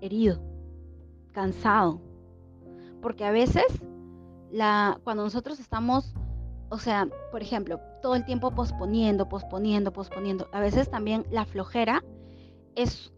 [0.00, 0.40] herido,
[1.32, 2.00] cansado.
[3.02, 3.64] Porque a veces
[4.50, 6.14] la, cuando nosotros estamos
[6.70, 10.48] o sea, por ejemplo, todo el tiempo posponiendo, posponiendo, posponiendo.
[10.52, 12.02] A veces también la flojera
[12.74, 13.12] es,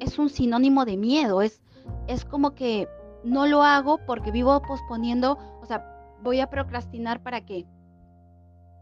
[0.00, 1.62] es un sinónimo de miedo, es,
[2.06, 2.88] es como que
[3.24, 5.84] no lo hago porque vivo posponiendo, o sea,
[6.22, 7.66] voy a procrastinar para qué?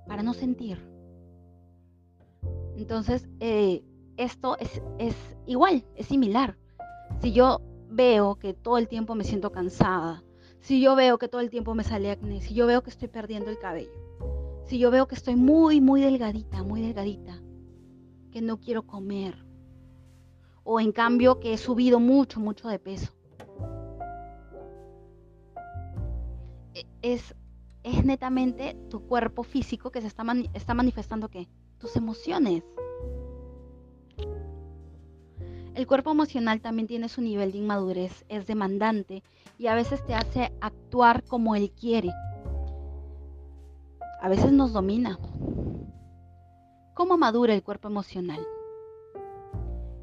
[0.07, 0.79] Para no sentir.
[2.77, 3.83] Entonces, eh,
[4.17, 5.15] esto es, es
[5.47, 6.57] igual, es similar.
[7.21, 10.23] Si yo veo que todo el tiempo me siento cansada,
[10.61, 13.09] si yo veo que todo el tiempo me sale acné, si yo veo que estoy
[13.09, 13.93] perdiendo el cabello,
[14.67, 17.41] si yo veo que estoy muy, muy delgadita, muy delgadita,
[18.31, 19.45] que no quiero comer,
[20.63, 23.13] o en cambio que he subido mucho, mucho de peso,
[26.75, 27.35] e, es,
[27.83, 31.49] es netamente tu cuerpo físico que se está, está manifestando qué?
[31.79, 32.63] Tus emociones.
[35.81, 39.23] El cuerpo emocional también tiene su nivel de inmadurez, es demandante
[39.57, 42.11] y a veces te hace actuar como él quiere.
[44.21, 45.19] A veces nos domina.
[46.93, 48.47] ¿Cómo madura el cuerpo emocional?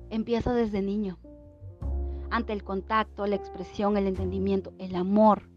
[0.10, 1.20] Empieza desde niño,
[2.32, 5.48] ante el contacto, la expresión, el entendimiento, el amor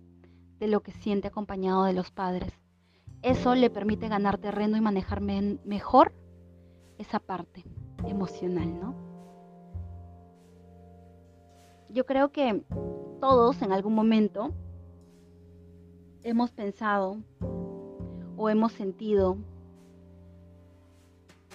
[0.58, 2.52] de lo que siente acompañado de los padres.
[3.22, 6.12] Eso le permite ganar terreno y manejar mejor
[6.98, 7.64] esa parte
[8.04, 9.09] emocional, ¿no?
[11.92, 12.62] Yo creo que
[13.20, 14.52] todos en algún momento
[16.22, 17.18] hemos pensado
[18.36, 19.36] o hemos sentido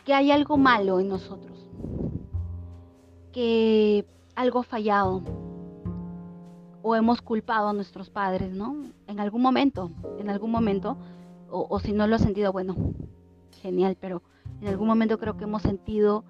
[0.05, 1.57] que hay algo malo en nosotros,
[3.31, 5.23] que algo ha fallado
[6.83, 8.75] o hemos culpado a nuestros padres, ¿no?
[9.07, 10.97] En algún momento, en algún momento,
[11.49, 12.75] o, si no lo has sentido, bueno,
[13.61, 14.21] genial, pero
[14.61, 16.23] en algún momento creo que hemos sentido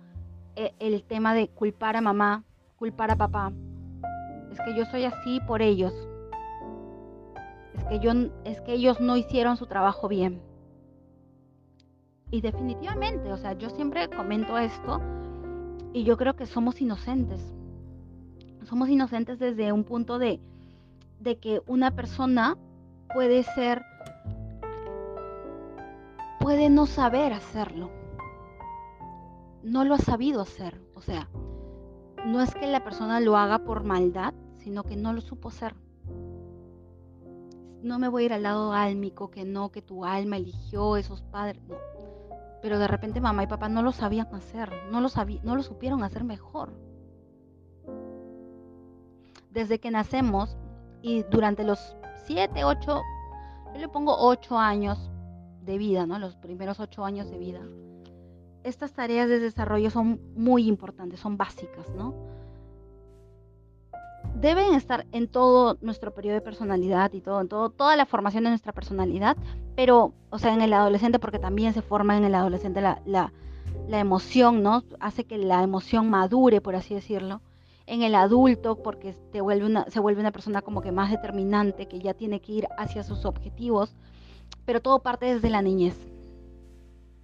[0.56, 2.46] eh, el tema de culpar a mamá,
[2.78, 3.52] culpar a papá,
[4.56, 5.94] es que yo soy así por ellos.
[7.74, 8.12] Es que, yo,
[8.46, 10.42] es que ellos no hicieron su trabajo bien.
[12.32, 15.02] Y definitivamente, o sea, yo siempre comento esto
[15.92, 17.54] y yo creo que somos inocentes.
[18.64, 20.40] Somos inocentes desde un punto de,
[21.20, 22.58] de que una persona
[23.14, 23.84] puede ser,
[26.40, 27.92] puede no saber hacerlo.
[29.64, 30.82] No lo ha sabido hacer.
[30.96, 31.28] O sea,
[32.26, 34.34] no es que la persona lo haga por maldad,
[34.66, 35.76] sino que no lo supo ser.
[37.84, 41.22] No me voy a ir al lado álmico, que no, que tu alma eligió esos
[41.22, 41.76] padres, no.
[42.64, 45.10] Pero de repente mamá y papá no lo sabían hacer, no lo,
[45.44, 46.74] no lo supieron hacer mejor.
[49.52, 50.58] Desde que nacemos
[51.04, 53.02] y durante los 7, 8,
[53.76, 55.12] yo le pongo 8 años
[55.62, 56.18] de vida, ¿no?
[56.18, 57.62] Los primeros 8 años de vida.
[58.64, 62.16] Estas tareas de desarrollo son muy importantes, son básicas, ¿no?
[64.36, 68.50] Deben estar en todo nuestro periodo de personalidad y todo, en toda la formación de
[68.52, 69.38] nuestra personalidad,
[69.76, 73.32] pero, o sea, en el adolescente, porque también se forma en el adolescente la, la,
[73.88, 74.84] la emoción, ¿no?
[75.00, 77.42] Hace que la emoción madure, por así decirlo.
[77.88, 81.88] En el adulto, porque te vuelve una, se vuelve una persona como que más determinante,
[81.88, 83.96] que ya tiene que ir hacia sus objetivos,
[84.66, 85.96] pero todo parte desde la niñez.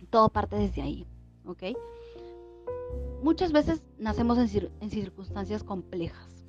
[0.10, 1.08] Todo parte desde ahí,
[1.46, 1.64] ¿ok?
[3.24, 6.41] Muchas veces nacemos en, en circunstancias complejas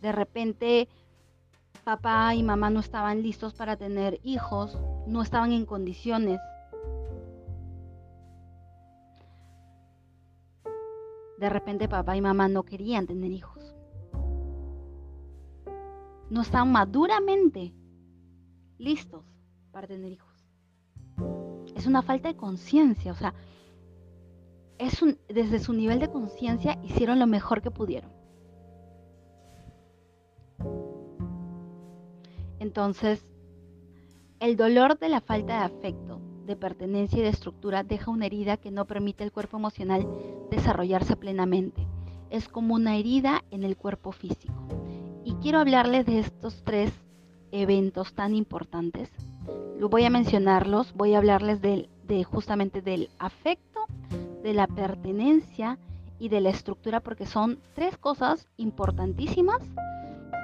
[0.00, 0.88] de repente
[1.84, 6.40] papá y mamá no estaban listos para tener hijos, no estaban en condiciones.
[11.40, 13.74] de repente papá y mamá no querían tener hijos.
[16.28, 17.72] No están maduramente
[18.76, 19.24] listos
[19.72, 20.46] para tener hijos.
[21.74, 23.34] Es una falta de conciencia, o sea,
[24.76, 28.19] es desde su nivel de conciencia hicieron lo mejor que pudieron.
[32.60, 33.24] Entonces,
[34.38, 38.58] el dolor de la falta de afecto, de pertenencia y de estructura deja una herida
[38.58, 40.06] que no permite al cuerpo emocional
[40.50, 41.86] desarrollarse plenamente.
[42.28, 44.68] Es como una herida en el cuerpo físico.
[45.24, 46.92] Y quiero hablarles de estos tres
[47.50, 49.10] eventos tan importantes.
[49.80, 51.88] Voy a mencionarlos, voy a hablarles de,
[52.24, 53.80] justamente del afecto,
[54.42, 55.78] de la pertenencia
[56.18, 59.62] y de la estructura porque son tres cosas importantísimas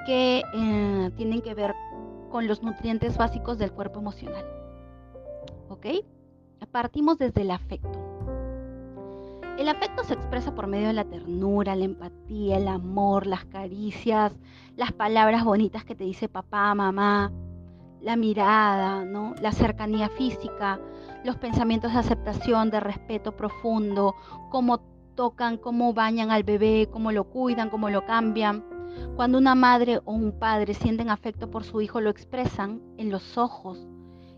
[0.05, 1.75] que eh, tienen que ver
[2.29, 4.45] con los nutrientes básicos del cuerpo emocional.
[5.69, 5.87] ¿Ok?
[6.71, 8.07] Partimos desde el afecto.
[9.57, 14.31] El afecto se expresa por medio de la ternura, la empatía, el amor, las caricias,
[14.75, 17.31] las palabras bonitas que te dice papá, mamá,
[18.01, 19.33] la mirada, ¿no?
[19.41, 20.79] la cercanía física,
[21.23, 24.13] los pensamientos de aceptación, de respeto profundo,
[24.51, 24.79] cómo
[25.15, 28.63] tocan, cómo bañan al bebé, cómo lo cuidan, cómo lo cambian.
[29.15, 33.37] Cuando una madre o un padre sienten afecto por su hijo, lo expresan en los
[33.37, 33.87] ojos,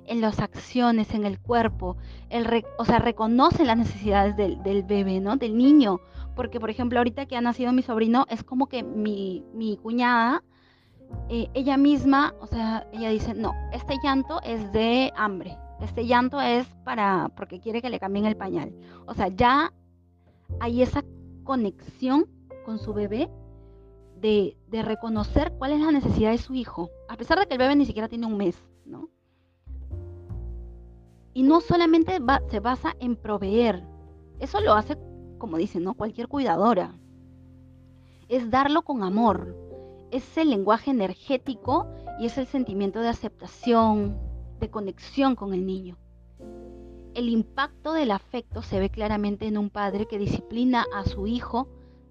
[0.06, 1.98] en las acciones, en el cuerpo,
[2.30, 5.38] el o sea, reconocen las necesidades del, bebé, ¿no?
[5.38, 6.00] Del niño.
[6.36, 9.44] Porque, por ejemplo, ahorita que ha nacido mi sobrino, es como que mi,
[9.84, 10.44] cuñada,
[11.28, 16.40] eh, ella misma, o sea, ella dice, no, este llanto es de hambre, este llanto
[16.40, 18.74] es para, porque quiere que le cambien el pañal.
[19.06, 19.74] O sea, ya
[20.60, 21.04] hay esa
[21.44, 22.26] conexión
[22.66, 23.30] con su bebé
[24.22, 27.76] de, reconocer cuál es la necesidad de su hijo, a pesar de que el bebé
[27.76, 28.56] ni siquiera tiene un mes,
[28.86, 29.10] ¿no?
[31.34, 32.18] Y no solamente
[32.50, 33.84] se basa en proveer,
[34.40, 34.98] eso lo hace,
[35.38, 35.94] como dicen, ¿no?
[35.94, 36.96] Cualquier cuidadora.
[38.28, 39.56] Es darlo con amor,
[40.12, 41.88] es el lenguaje energético
[42.20, 44.18] y es el sentimiento de aceptación,
[44.60, 45.98] de conexión con el niño.
[47.16, 51.68] El impacto del afecto se ve claramente en un padre que disciplina a su hijo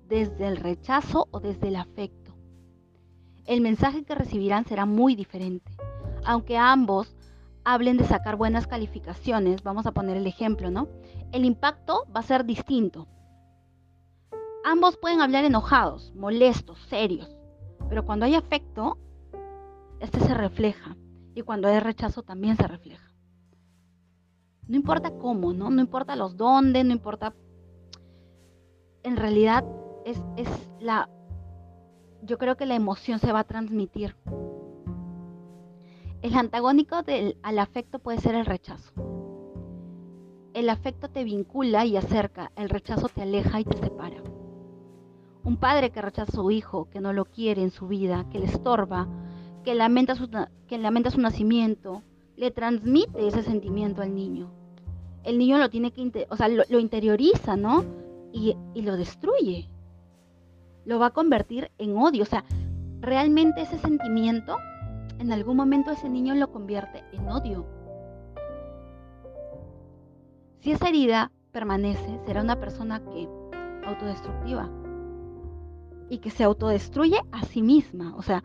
[0.08, 2.34] desde el rechazo o desde el afecto.
[3.46, 5.70] El mensaje que recibirán será muy diferente.
[6.24, 7.14] Aunque ambos
[7.64, 10.88] hablen de sacar buenas calificaciones, vamos a poner el ejemplo, ¿no?
[11.32, 13.06] El impacto va a ser distinto.
[14.64, 17.34] Ambos pueden hablar enojados, molestos, serios,
[17.88, 18.98] pero cuando hay afecto,
[20.00, 20.96] este se refleja
[21.34, 23.12] y cuando hay rechazo también se refleja.
[24.66, 25.70] No importa cómo, ¿no?
[25.70, 27.34] No importa los dónde, no importa...
[29.02, 29.64] En realidad
[30.08, 30.20] es,
[30.80, 31.08] la,
[32.22, 34.16] yo creo que la emoción se va a transmitir.
[36.22, 38.92] El antagónico del, al afecto puede ser el rechazo.
[40.54, 44.22] El afecto te vincula y acerca, el rechazo te aleja y te separa.
[45.44, 48.40] Un padre que rechaza a su hijo, que no lo quiere en su vida, que
[48.40, 49.06] le estorba,
[49.62, 50.28] que lamenta su,
[50.66, 52.02] que lamenta su nacimiento,
[52.36, 54.50] le transmite ese sentimiento al niño.
[55.22, 57.84] El niño lo tiene que, o sea, lo, interioriza, ¿no?
[58.32, 59.68] Y, y lo destruye
[60.88, 62.22] lo va a convertir en odio.
[62.22, 62.44] O sea,
[63.00, 64.56] realmente ese sentimiento,
[65.18, 67.66] en algún momento ese niño lo convierte en odio.
[70.60, 73.28] Si esa herida permanece, será una persona que
[73.86, 74.70] autodestructiva
[76.08, 78.16] y que se autodestruye a sí misma.
[78.16, 78.42] O sea,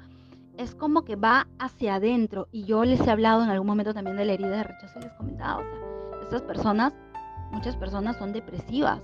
[0.58, 2.49] es como que va hacia adentro.
[2.51, 5.03] Y yo les he hablado en algún momento también de la herida de rechazo y
[5.03, 6.93] les comentaba, o sea, estas personas,
[7.53, 9.01] muchas personas son depresivas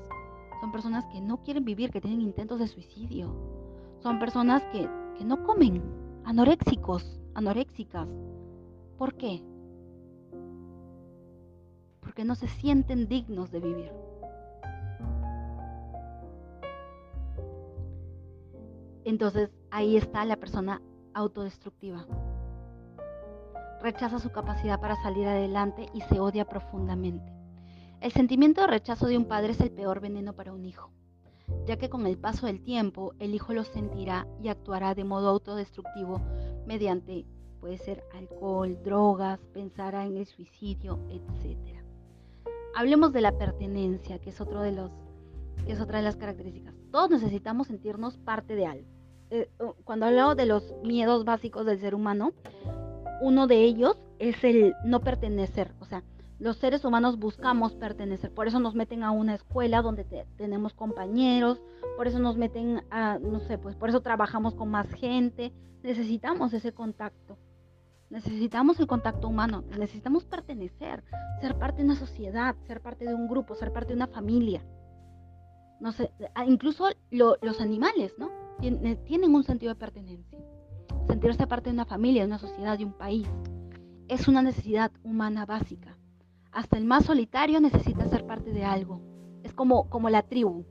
[0.59, 3.33] son personas que no quieren vivir, que tienen intentos de suicidio.
[4.01, 4.89] Son personas que,
[5.23, 5.81] no comen,
[6.25, 8.07] anoréxicos, anoréxicas.
[8.97, 9.43] ¿Por qué?
[12.01, 13.91] Porque no se sienten dignos de vivir.
[19.05, 20.81] Entonces ahí está la persona
[21.13, 22.05] autodestructiva.
[23.81, 27.38] Rechaza su capacidad para salir adelante y se odia profundamente.
[28.01, 30.89] El sentimiento de rechazo de un padre es el peor veneno para un hijo,
[31.65, 35.27] ya que con el paso del tiempo el hijo lo sentirá y actuará de modo
[35.27, 36.21] autodestructivo
[36.65, 37.25] mediante,
[37.59, 41.57] puede ser alcohol, drogas, pensará en el suicidio, etc.
[42.73, 44.91] Hablemos de la pertenencia, que es, otro de los,
[45.65, 46.73] que es otra de las características.
[46.91, 48.87] Todos necesitamos sentirnos parte de algo.
[49.29, 49.49] Eh,
[49.83, 52.31] cuando hablo de los miedos básicos del ser humano,
[53.19, 56.01] uno de ellos es el no pertenecer, o sea,
[56.39, 60.05] los seres humanos buscamos pertenecer, por eso nos meten a una escuela donde
[60.37, 61.61] tenemos compañeros,
[61.97, 66.53] por eso nos meten a, no sé, pues por eso trabajamos con más gente, necesitamos
[66.53, 67.37] ese contacto,
[68.09, 71.03] necesitamos el contacto humano, necesitamos pertenecer,
[71.41, 74.63] ser parte de una sociedad, ser parte de un grupo, ser parte de una familia.
[75.81, 76.11] no sé,
[76.47, 78.29] incluso los animales, ¿no?
[78.59, 80.39] tienen un sentido de pertenencia.
[81.07, 83.27] Sentirse parte de una familia, de una sociedad, de un país,
[84.07, 85.97] es una necesidad humana básica.
[86.51, 89.01] Hasta el más solitario necesita ser parte de algo.
[89.43, 90.65] Es como, como la tribu.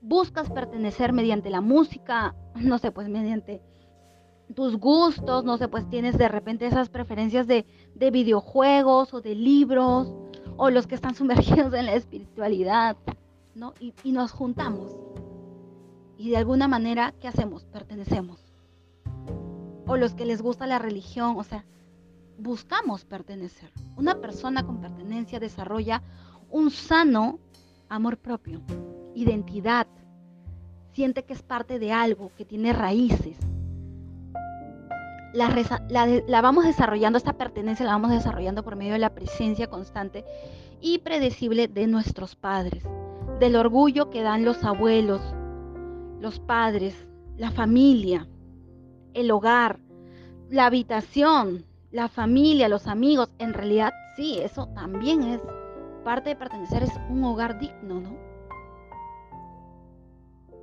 [0.00, 3.62] Buscas pertenecer mediante la música, no sé, pues mediante
[4.54, 9.34] tus gustos, no sé, pues tienes de repente esas preferencias de, de videojuegos o de
[9.34, 10.12] libros,
[10.56, 12.96] o los que están sumergidos en la espiritualidad,
[13.54, 13.74] ¿no?
[13.80, 14.96] Y, y nos juntamos.
[16.16, 17.64] Y de alguna manera, ¿qué hacemos?
[17.64, 18.44] Pertenecemos.
[19.86, 21.64] O los que les gusta la religión, o sea,
[22.40, 23.70] buscamos pertenecer.
[23.96, 26.02] Una persona con pertenencia desarrolla
[26.50, 27.38] un sano
[27.88, 28.60] amor propio,
[29.14, 29.86] identidad,
[30.92, 33.38] siente que es parte de algo, que tiene raíces.
[35.32, 40.24] La, vamos desarrollando, esta pertenencia la vamos desarrollando por medio de la presencia constante
[40.80, 42.82] y predecible de nuestros padres,
[43.38, 45.22] del orgullo que dan los abuelos,
[46.20, 48.28] los padres, la familia,
[49.14, 49.78] el hogar,
[50.48, 55.40] la habitación, la familia, los amigos, en realidad sí, eso también es
[56.04, 58.16] parte de pertenecer, es un hogar digno, ¿no?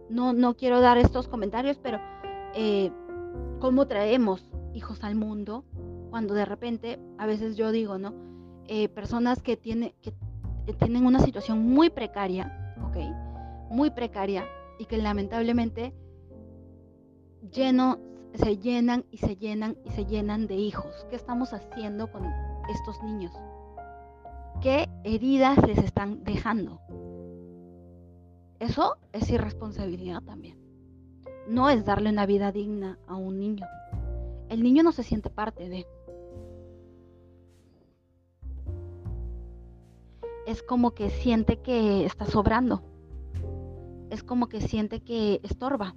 [0.09, 1.99] No, no quiero dar estos comentarios, pero
[2.55, 2.91] eh,
[3.59, 5.65] ¿cómo traemos hijos al mundo
[6.09, 8.13] cuando de repente, a veces yo digo, ¿no?
[8.67, 10.13] Eh, personas que, tiene, que
[10.79, 12.97] tienen una situación muy precaria, ¿ok?
[13.69, 14.45] Muy precaria
[14.79, 15.93] y que lamentablemente
[17.51, 17.99] lleno
[18.37, 21.05] se llenan y se llenan y se llenan de hijos.
[21.09, 22.25] ¿Qué estamos haciendo con
[22.69, 23.33] estos niños?
[24.61, 26.79] ¿Qué heridas les están dejando?
[28.59, 30.57] Eso es irresponsabilidad también.
[31.47, 33.65] No es darle una vida digna a un niño.
[34.49, 35.85] El niño no se siente parte de.
[40.45, 42.81] Es como que siente que está sobrando.
[44.09, 45.95] Es como que siente que estorba.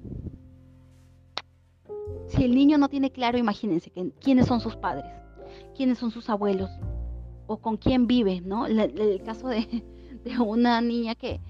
[2.31, 3.91] Si el niño no tiene claro, imagínense
[4.21, 5.11] quiénes son sus padres,
[5.77, 6.71] quiénes son sus abuelos
[7.49, 8.67] o con quién vive, ¿no?
[8.67, 9.83] El, caso de,
[10.39, 11.41] una niña que,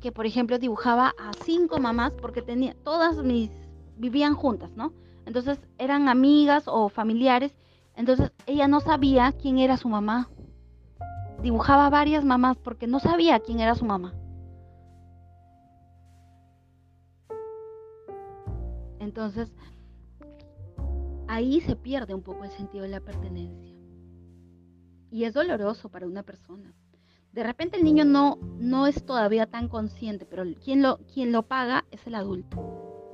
[0.00, 3.50] que, por ejemplo, dibujaba a cinco mamás porque tenía, todas mis,
[3.96, 4.92] vivían juntas, ¿no?
[5.26, 7.52] Entonces eran amigas o familiares,
[7.96, 10.28] entonces ella no sabía quién era su mamá.
[11.42, 14.14] Dibujaba varias mamás porque no sabía quién era su mamá.
[19.00, 19.50] Entonces,
[21.28, 23.76] ahí se pierde un poco el sentido de la pertenencia.
[25.10, 26.74] Y es doloroso para una persona.
[27.32, 31.84] De repente el niño no, no es todavía tan consciente, pero quien lo, lo paga
[31.90, 33.12] es el adulto.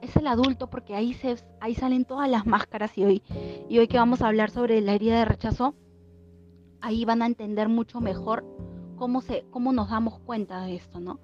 [0.00, 3.22] Es el adulto porque ahí, se, ahí salen todas las máscaras y hoy,
[3.68, 5.74] y hoy que vamos a hablar sobre la herida de rechazo,
[6.80, 8.44] ahí van a entender mucho mejor
[8.96, 11.20] cómo, se, cómo nos damos cuenta de esto, ¿no?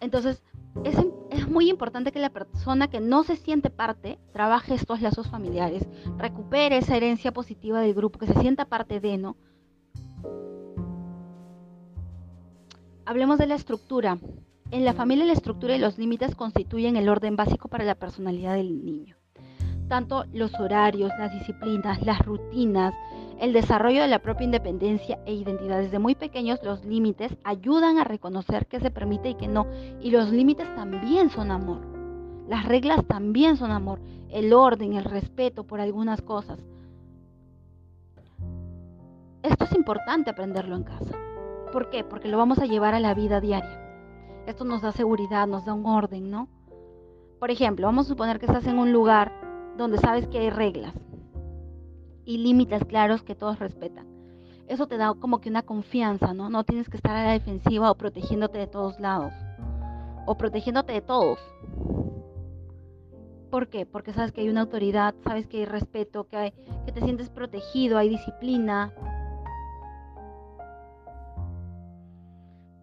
[0.00, 0.42] Entonces,
[0.84, 0.96] es,
[1.30, 5.86] es, muy importante que la persona que no se siente parte trabaje estos lazos familiares,
[6.16, 9.36] recupere esa herencia positiva del grupo, que se sienta parte de, ¿no?
[13.04, 14.18] Hablemos de la estructura.
[14.70, 18.54] En la familia la estructura y los límites constituyen el orden básico para la personalidad
[18.54, 19.16] del niño.
[19.88, 22.94] Tanto los horarios, las disciplinas, las rutinas,
[23.40, 25.78] el desarrollo de la propia independencia e identidad.
[25.78, 29.66] Desde muy pequeños los límites ayudan a reconocer qué se permite y qué no.
[30.00, 31.80] Y los límites también son amor.
[32.48, 33.98] Las reglas también son amor.
[34.28, 36.58] El orden, el respeto por algunas cosas.
[39.42, 41.16] Esto es importante aprenderlo en casa.
[41.72, 42.04] ¿Por qué?
[42.04, 43.80] Porque lo vamos a llevar a la vida diaria.
[44.46, 46.46] Esto nos da seguridad, nos da un orden, ¿no?
[47.38, 49.32] Por ejemplo, vamos a suponer que estás en un lugar
[49.78, 50.92] donde sabes que hay reglas
[52.30, 54.06] y límites claros que todos respetan.
[54.68, 56.48] Eso te da como que una confianza, ¿no?
[56.48, 59.32] No tienes que estar a la defensiva o protegiéndote de todos lados.
[60.26, 61.40] O protegiéndote de todos.
[63.50, 63.84] ¿Por qué?
[63.84, 66.52] Porque sabes que hay una autoridad, sabes que hay respeto, que, hay,
[66.86, 68.94] que te sientes protegido, hay disciplina.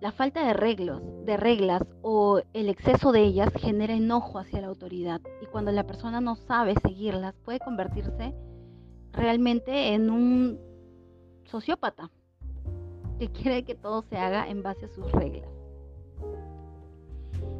[0.01, 4.67] La falta de reglas, de reglas o el exceso de ellas genera enojo hacia la
[4.67, 8.35] autoridad y cuando la persona no sabe seguirlas puede convertirse
[9.17, 10.59] realmente en un
[11.45, 12.11] sociópata
[13.19, 15.49] que quiere que todo se haga en base a sus reglas.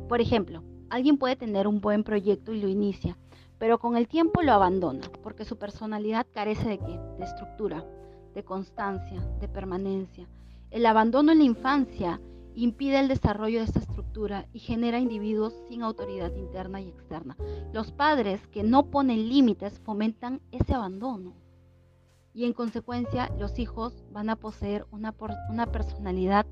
[0.07, 3.17] Por ejemplo, alguien puede tener un buen proyecto y lo inicia,
[3.57, 6.99] pero con el tiempo lo abandona porque su personalidad carece de qué?
[7.17, 7.83] De estructura,
[8.35, 10.27] de constancia, de permanencia.
[10.69, 12.21] El abandono en la infancia
[12.53, 17.35] impide el desarrollo de esta estructura y genera individuos sin autoridad interna y externa.
[17.73, 21.33] Los padres que no ponen límites fomentan ese abandono
[22.37, 25.15] y en consecuencia los hijos van a poseer una,
[25.49, 26.45] una personalidad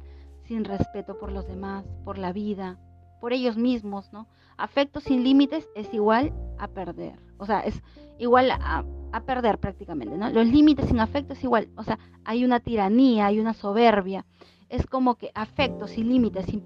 [0.45, 2.79] sin respeto por los demás, por la vida,
[3.21, 4.27] por ellos mismos, ¿no?
[4.57, 7.83] Afecto sin límites es igual a perder, o sea, es
[8.17, 8.83] igual a,
[9.27, 10.27] perder prácticamente, ¿no?
[10.31, 14.25] Los límites sin afecto es igual, o sea, hay una tiranía, hay una soberbia,
[14.69, 16.63] es como que afecto sin límites, sin,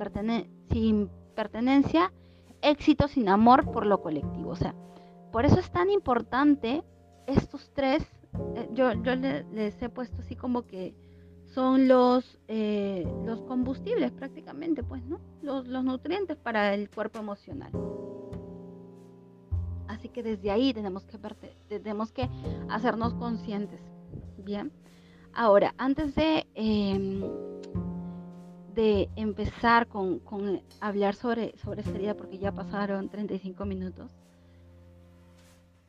[0.72, 2.14] sin pertenencia,
[2.62, 4.76] éxito sin amor por lo colectivo, o sea,
[5.34, 6.86] por eso es tan importante
[7.28, 8.08] estos tres,
[8.72, 10.94] yo, yo les he puesto así como que
[11.54, 15.20] son los, eh, los combustibles prácticamente, pues, ¿no?
[15.42, 17.72] Los, los nutrientes para el cuerpo emocional.
[19.88, 21.18] Así que desde ahí tenemos que,
[21.68, 22.30] tenemos que
[22.70, 23.82] hacernos conscientes.
[24.38, 24.72] Bien.
[25.34, 27.24] Ahora, antes de, em,
[28.76, 34.12] de empezar con, con, hablar sobre, sobre esta herida, porque ya pasaron 35 minutos,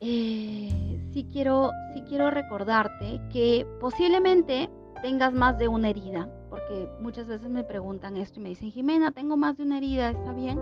[0.01, 4.69] eh, sí, quiero, sí quiero recordarte que posiblemente
[5.03, 9.11] tengas más de una herida, porque muchas veces me preguntan esto y me dicen, Jimena,
[9.11, 10.59] tengo más de una herida, ¿está bien?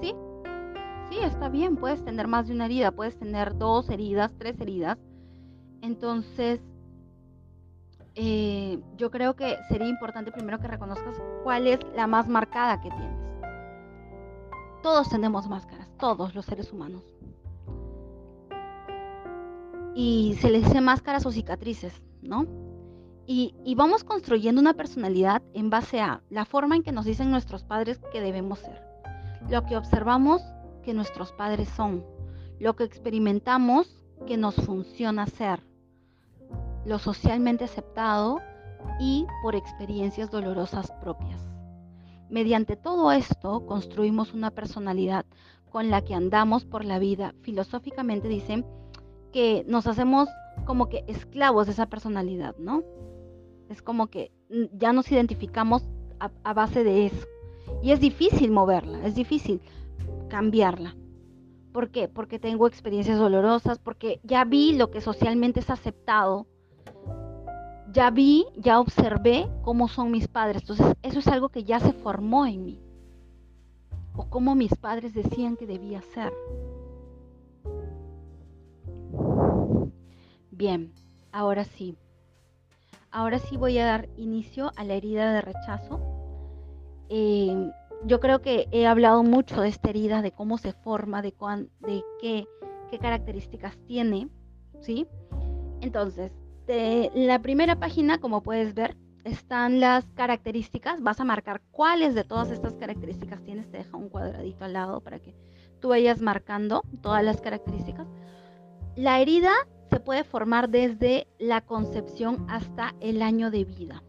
[0.00, 0.12] Sí,
[1.08, 4.98] sí, está bien, puedes tener más de una herida, puedes tener dos heridas, tres heridas.
[5.80, 6.60] Entonces,
[8.16, 12.90] eh, yo creo que sería importante primero que reconozcas cuál es la más marcada que
[12.90, 13.18] tienes.
[14.82, 17.02] Todos tenemos máscaras, todos los seres humanos.
[19.94, 22.46] Y se les dice máscaras o cicatrices, ¿no?
[23.26, 27.64] Y, vamos construyendo una personalidad en base a la forma en que nos dicen nuestros
[27.64, 28.82] padres que debemos ser,
[29.48, 30.42] lo que observamos
[30.82, 32.04] que nuestros padres son,
[32.60, 35.60] lo que experimentamos que nos funciona ser,
[36.84, 38.40] lo socialmente aceptado
[39.00, 41.40] y por experiencias dolorosas propias.
[42.28, 45.24] Mediante todo esto construimos una personalidad
[45.70, 47.34] con la que andamos por la vida.
[47.40, 48.66] Filosóficamente dicen
[49.34, 50.28] que nos hacemos
[50.64, 52.84] como que esclavos de esa personalidad, ¿no?
[53.68, 55.82] Es como que mm, ya nos identificamos
[56.20, 57.26] a, base de eso.
[57.82, 59.60] Y es difícil moverla, es difícil
[60.28, 60.94] cambiarla.
[61.72, 62.06] ¿Por qué?
[62.06, 66.46] Porque tengo experiencias dolorosas, porque ya vi lo que socialmente es aceptado.
[67.90, 70.62] Ya vi, ya observé cómo son mis padres.
[70.62, 72.80] Entonces, eso es algo que ya se formó en mí.
[74.14, 76.32] O cómo mis padres decían que debía ser.
[80.56, 80.92] Bien,
[81.32, 81.96] ahora sí.
[83.10, 86.00] Ahora sí voy a dar inicio a la herida de rechazo.
[87.08, 87.70] Eh,
[88.04, 91.34] yo creo que he hablado mucho de esta herida, de cómo se forma, de,
[91.80, 92.46] de qué,
[92.88, 94.28] qué características tiene,
[94.80, 95.08] ¿sí?
[95.80, 96.30] Entonces,
[96.68, 101.02] de la primera página, como puedes ver, están las características.
[101.02, 103.68] Vas a marcar cuáles de todas estas características tienes.
[103.72, 105.34] Te deja un cuadradito al lado para que
[105.80, 108.06] tú vayas marcando todas las características.
[108.94, 109.52] La herida
[109.94, 114.02] se puede formar desde la concepción hasta el año de vida.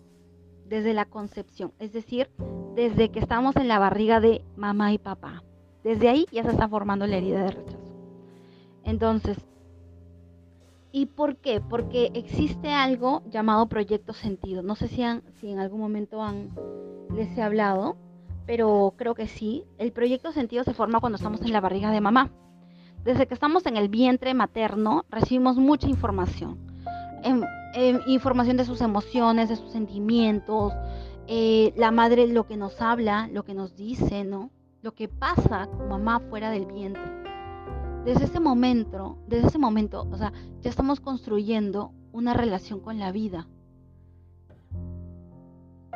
[0.67, 2.27] Desde la concepción, es decir,
[2.73, 5.43] desde que estamos en la barriga de mamá y papá.
[5.83, 7.93] Desde ahí ya se está formando la herida de rechazo.
[8.83, 9.37] Entonces,
[10.91, 11.61] ¿y por qué?
[11.61, 14.63] Porque existe algo llamado proyecto sentido.
[14.63, 16.49] No sé si, en algún momento han,
[17.13, 17.95] les he hablado,
[18.47, 19.65] pero creo que sí.
[19.77, 22.31] El proyecto sentido se forma cuando estamos en la barriga de mamá.
[23.05, 26.57] Desde que estamos en el vientre materno recibimos mucha información.
[27.23, 27.43] Em,
[27.75, 30.73] em, información de sus emociones, de sus sentimientos,
[31.27, 34.49] eh, la madre lo que nos habla, lo que nos dice, ¿no?
[34.81, 37.03] Lo que pasa con mamá fuera del vientre.
[38.05, 43.11] Desde ese momento, desde ese momento, o sea, ya estamos construyendo una relación con la
[43.11, 43.47] vida.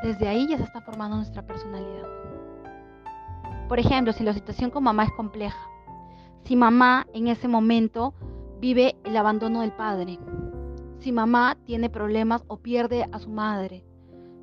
[0.04, 2.08] Desde ahí ya se está formando nuestra personalidad.
[3.68, 5.60] Por ejemplo, si la situación con mamá es compleja,
[6.44, 8.14] si mamá en ese momento
[8.60, 10.20] vive el abandono del padre,
[11.00, 13.84] si mamá tiene problemas o pierde a su madre,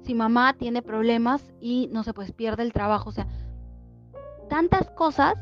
[0.02, 3.26] si mamá tiene problemas y no se pues pierde el trabajo, o sea,
[4.48, 5.34] tantas cosas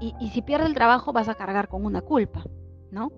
[0.00, 2.44] y, y si pierde el trabajo vas a cargar con una culpa,
[2.90, 3.12] ¿no?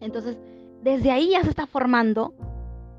[0.00, 0.38] Entonces,
[0.82, 2.34] desde ahí ya se está formando,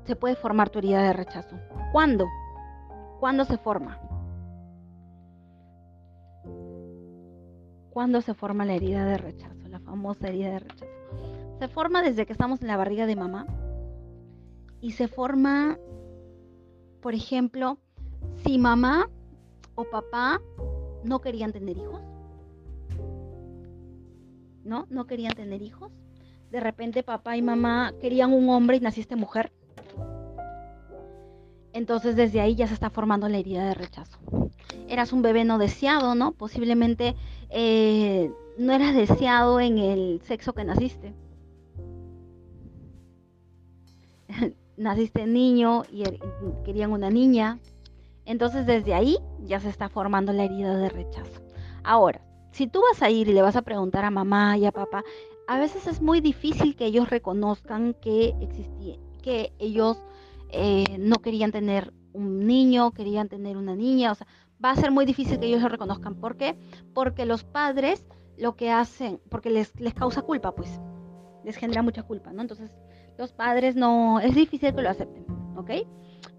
[0.04, 1.56] se puede formar tu herida de rechazo.
[1.92, 2.26] ¿Cuándo?
[3.20, 4.00] ¿Cuándo se forma?
[7.96, 9.68] ¿Cuándo se forma la herida de rechazo?
[9.70, 10.92] La famosa herida de rechazo.
[11.58, 13.46] Se forma desde que estamos en la barriga de mamá
[14.82, 15.78] y se forma,
[17.00, 17.78] por ejemplo,
[18.44, 19.08] si mamá
[19.76, 20.42] o papá
[21.04, 22.02] no querían tener hijos.
[24.62, 24.84] ¿No?
[24.90, 25.90] No querían tener hijos.
[26.50, 29.54] De repente papá y mamá querían un hombre y naciste mujer.
[31.72, 34.18] Entonces desde ahí ya se está formando la herida de rechazo
[34.88, 36.32] eras un bebé no deseado, ¿no?
[36.32, 37.14] Posiblemente
[37.50, 41.14] eh, no eras deseado en el sexo que naciste.
[44.76, 46.18] naciste niño y er,
[46.64, 47.58] querían una niña.
[48.24, 51.42] Entonces desde ahí ya se está formando la herida de rechazo.
[51.84, 52.20] Ahora,
[52.50, 55.04] si tú vas a ir y le vas a preguntar a mamá y a papá,
[55.46, 59.96] a veces es muy difícil que ellos reconozcan que existía, que ellos
[60.50, 64.26] eh, no querían tener un niño, querían tener una niña, o sea,
[64.64, 66.14] va a ser muy difícil que ellos lo reconozcan.
[66.16, 66.58] ¿Por qué?
[66.94, 68.04] Porque los padres
[68.36, 70.80] lo que hacen, porque les, les causa culpa, pues,
[71.44, 72.42] les genera mucha culpa, ¿no?
[72.42, 72.70] Entonces,
[73.18, 75.24] los padres no, es difícil que lo acepten,
[75.56, 75.70] ¿ok?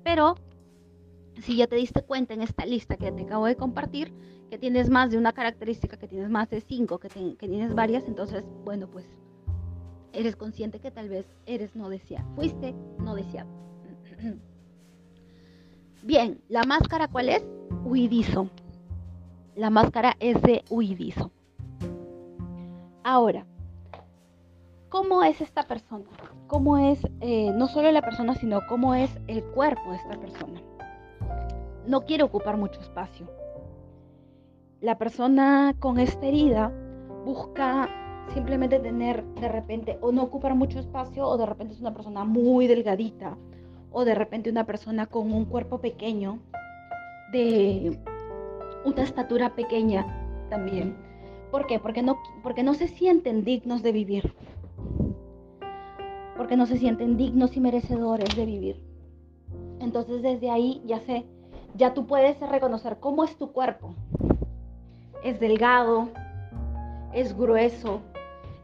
[0.03, 0.35] Pero,
[1.41, 4.13] si ya te diste cuenta en esta lista que te acabo de compartir,
[4.49, 8.07] que tienes más de una característica, que tienes más de cinco, que, que tienes varias,
[8.07, 9.05] entonces, bueno, pues,
[10.13, 13.49] eres consciente que tal vez eres no deseado, fuiste no deseado.
[16.03, 17.43] Bien, la máscara cuál es?
[17.89, 18.49] Huidizo.
[19.55, 21.31] La máscara es de huidizo.
[23.01, 23.45] Ahora,
[24.89, 26.03] ¿cómo es esta persona?
[26.47, 30.61] ¿Cómo es eh, no solo la persona, sino cómo es el cuerpo de esta persona?
[31.87, 33.31] No quiere ocupar mucho espacio.
[34.81, 36.73] La persona con esta herida
[37.23, 37.87] busca
[38.33, 42.25] simplemente tener de repente o no ocupar mucho espacio o de repente es una persona
[42.25, 43.37] muy delgadita
[43.93, 46.41] o de repente una persona con un cuerpo pequeño,
[47.31, 47.97] de
[48.85, 50.05] una estatura pequeña
[50.49, 50.95] también.
[51.51, 51.79] ¿Por qué?
[51.79, 54.33] Porque no, porque no se sienten dignos de vivir.
[56.35, 58.81] Porque no se sienten dignos y merecedores de vivir.
[59.79, 61.25] Entonces desde ahí ya sé,
[61.75, 63.95] ya tú puedes reconocer cómo es tu cuerpo.
[65.23, 66.09] Es delgado,
[67.13, 68.01] es grueso,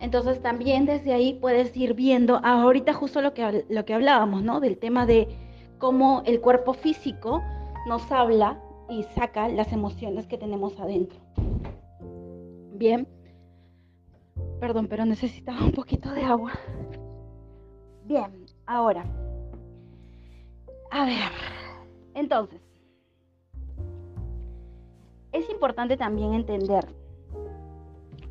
[0.03, 4.59] entonces también desde ahí puedes ir viendo, ahorita justo lo que, lo que hablábamos, ¿no?
[4.59, 5.30] Del tema de
[5.78, 7.41] cómo el cuerpo físico
[7.86, 11.19] nos habla y saca las emociones que tenemos adentro.
[12.73, 13.07] Bien.
[14.59, 16.53] Perdón, pero necesitaba un poquito de agua.
[18.05, 19.05] Bien, ahora.
[20.91, 21.31] A ver.
[22.13, 22.61] Entonces.
[25.31, 26.86] Es importante también entender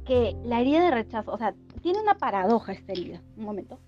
[0.04, 3.20] que la herida de rechazo, o sea, tiene una paradoja esta herida.
[3.36, 3.78] Un momento.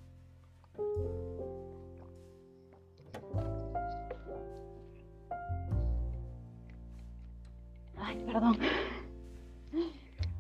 [8.05, 8.59] Ay, perdón.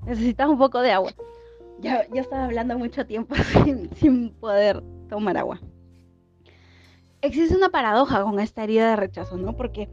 [0.07, 1.13] Necesitas un poco de agua.
[1.81, 3.35] Ya, ya estaba hablando mucho tiempo
[3.65, 5.61] sin, sin poder tomar agua.
[7.23, 9.57] Existe una paradoja con esta herida de rechazo, ¿no?
[9.57, 9.89] Porque,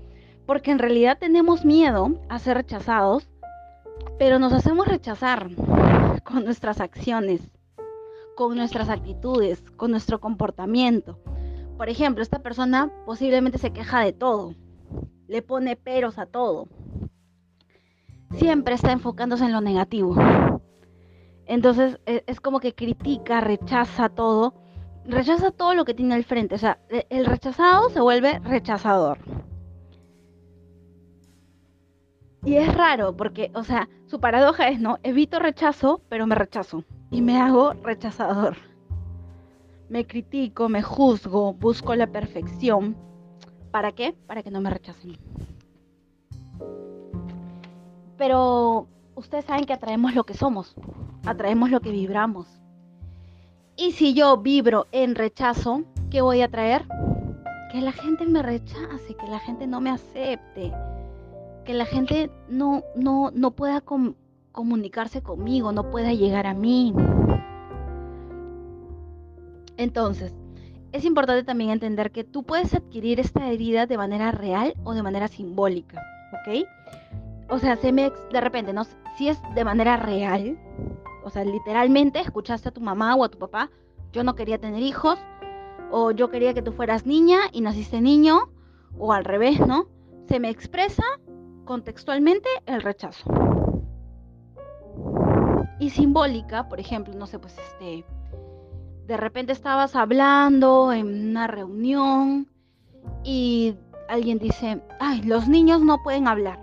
[0.46, 3.32] porque en realidad tenemos miedo a ser rechazados
[4.18, 5.50] pero nos hacemos rechazar
[6.24, 7.42] con nuestras acciones,
[8.36, 11.20] con nuestras actitudes, con nuestro comportamiento.
[11.76, 14.54] Por ejemplo, esta persona posiblemente se queja de todo,
[15.28, 16.68] le pone peros a todo.
[18.34, 20.16] Siempre está enfocándose en lo negativo.
[21.46, 24.54] Entonces e, es como que critica, rechaza todo,
[25.06, 26.56] rechaza todo lo que tiene al frente.
[26.56, 29.18] O sea, e, el rechazado se vuelve rechazador.
[32.44, 34.98] Y es raro porque, o sea, su paradoja es, ¿no?
[35.04, 36.84] Evito rechazo, pero me rechazo.
[37.12, 38.56] Y me hago rechazador.
[39.90, 42.96] Me critico, me juzgo, busco la perfección.
[43.72, 44.16] ¿Para qué?
[44.26, 45.18] Para que no me rechacen.
[48.22, 50.76] Pero ustedes saben que atraemos lo que somos.
[51.26, 52.46] Atraemos lo que vibramos.
[53.76, 56.86] Y si yo vibro en rechazo, ¿qué voy a traer?
[57.72, 60.72] Que la gente me rechace, que la gente no me acepte
[61.66, 63.82] que la gente no, no, no pueda
[64.52, 66.94] comunicarse conmigo, no pueda llegar a mí.
[69.78, 70.32] Entonces,
[70.92, 75.02] es importante también entender que tú puedes adquirir esta herida de manera real o de
[75.02, 76.04] manera simbólica,
[76.34, 76.68] ¿ok?
[77.52, 78.86] O sea, se me, de repente, ¿no?
[79.18, 80.58] si es de manera real,
[81.26, 83.70] o sea, literalmente escuchaste a tu mamá o a tu papá,
[84.14, 85.20] yo no quería tener hijos,
[85.92, 88.50] o yo quería que tú fueras niña y naciste niño,
[88.98, 89.88] o al revés, ¿no?
[90.30, 91.04] Se me expresa
[91.66, 93.30] contextualmente el rechazo.
[95.78, 98.06] Y simbólica, por ejemplo, no sé, pues este,
[99.08, 102.48] de repente estabas hablando en una reunión
[103.26, 103.76] y
[104.08, 106.61] alguien dice, ay, los niños no pueden hablar.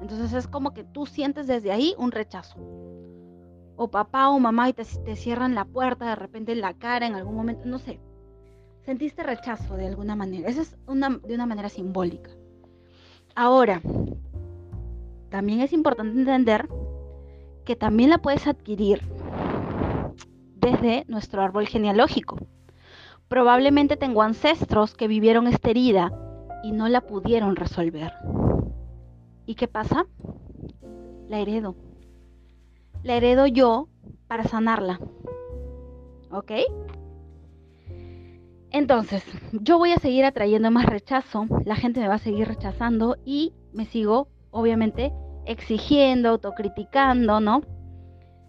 [0.00, 2.56] Entonces es como que tú sientes desde ahí un rechazo.
[3.76, 7.06] O papá o mamá y te, te cierran la puerta de repente en la cara
[7.06, 8.00] en algún momento, no sé.
[8.84, 10.48] Sentiste rechazo de alguna manera.
[10.48, 12.30] Esa es una, de una manera simbólica.
[13.34, 13.80] Ahora,
[15.28, 16.68] también es importante entender
[17.64, 19.00] que también la puedes adquirir
[20.56, 22.38] desde nuestro árbol genealógico.
[23.28, 26.10] Probablemente tengo ancestros que vivieron esta herida
[26.64, 28.12] y no la pudieron resolver.
[29.50, 30.06] ¿Y qué pasa?
[31.28, 31.74] La heredo.
[33.02, 33.88] La heredo yo
[34.28, 35.00] para sanarla.
[36.30, 36.52] ¿Ok?
[38.70, 43.16] Entonces, yo voy a seguir atrayendo más rechazo, la gente me va a seguir rechazando
[43.24, 45.12] y me sigo, obviamente,
[45.46, 47.62] exigiendo, autocriticando, ¿no?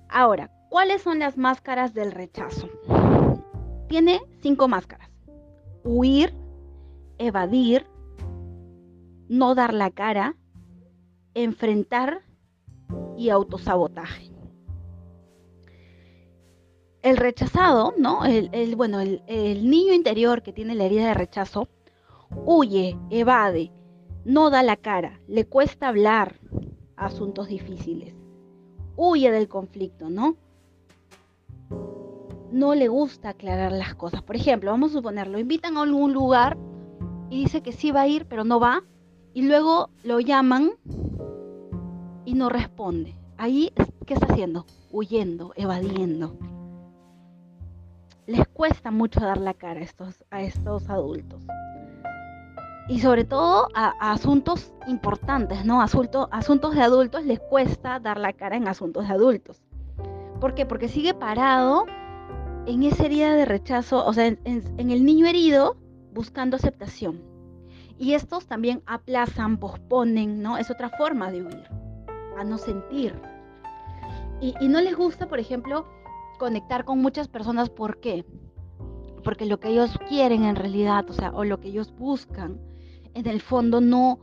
[0.08, 2.70] Ahora, ¿cuáles son las máscaras del rechazo?
[3.88, 5.10] Tiene cinco máscaras.
[5.84, 6.36] Huir,
[7.18, 7.88] evadir,
[9.30, 10.36] no dar la cara,
[11.34, 12.24] enfrentar
[13.18, 14.32] y autosabotaje.
[17.02, 18.26] El rechazado, ¿no?
[18.26, 21.68] El, bueno, el, el niño interior que tiene la herida de rechazo,
[22.46, 23.72] huye, evade,
[24.24, 26.36] no da la cara, le cuesta hablar
[26.96, 28.14] asuntos difíciles,
[28.96, 30.38] huye del conflicto, ¿no?
[32.52, 34.22] No le gusta aclarar las cosas.
[34.22, 36.58] Por ejemplo, vamos a suponer, lo invitan a algún lugar
[37.30, 38.84] y dice que sí va a ir, pero no va,
[39.34, 40.74] y luego lo llaman
[42.26, 43.16] y no responde.
[43.38, 43.72] Ahí,
[44.06, 44.66] ¿qué está haciendo?
[44.92, 46.38] Huyendo, evadiendo.
[48.28, 51.44] Les cuesta mucho dar la cara a estos, a estos adultos.
[52.88, 55.82] Y sobre todo a, asuntos importantes, ¿no?
[55.82, 59.62] Asunto, asuntos de adultos les cuesta dar la cara en asuntos de adultos.
[60.40, 60.66] ¿Por qué?
[60.66, 61.86] Porque sigue parado
[62.66, 65.78] en esa herida de rechazo, o sea, en el niño herido
[66.14, 67.22] buscando aceptación.
[67.98, 70.58] Y estos también aplazan, posponen, ¿no?
[70.58, 71.70] Es otra forma de huir,
[72.42, 73.16] a no sentir.
[74.42, 75.86] Y, no les gusta, por ejemplo,
[76.40, 77.70] conectar con muchas personas.
[77.70, 78.26] ¿Por qué?
[79.24, 82.60] Porque lo que ellos quieren en realidad, o sea, o lo que ellos buscan,
[83.14, 84.20] en el fondo no,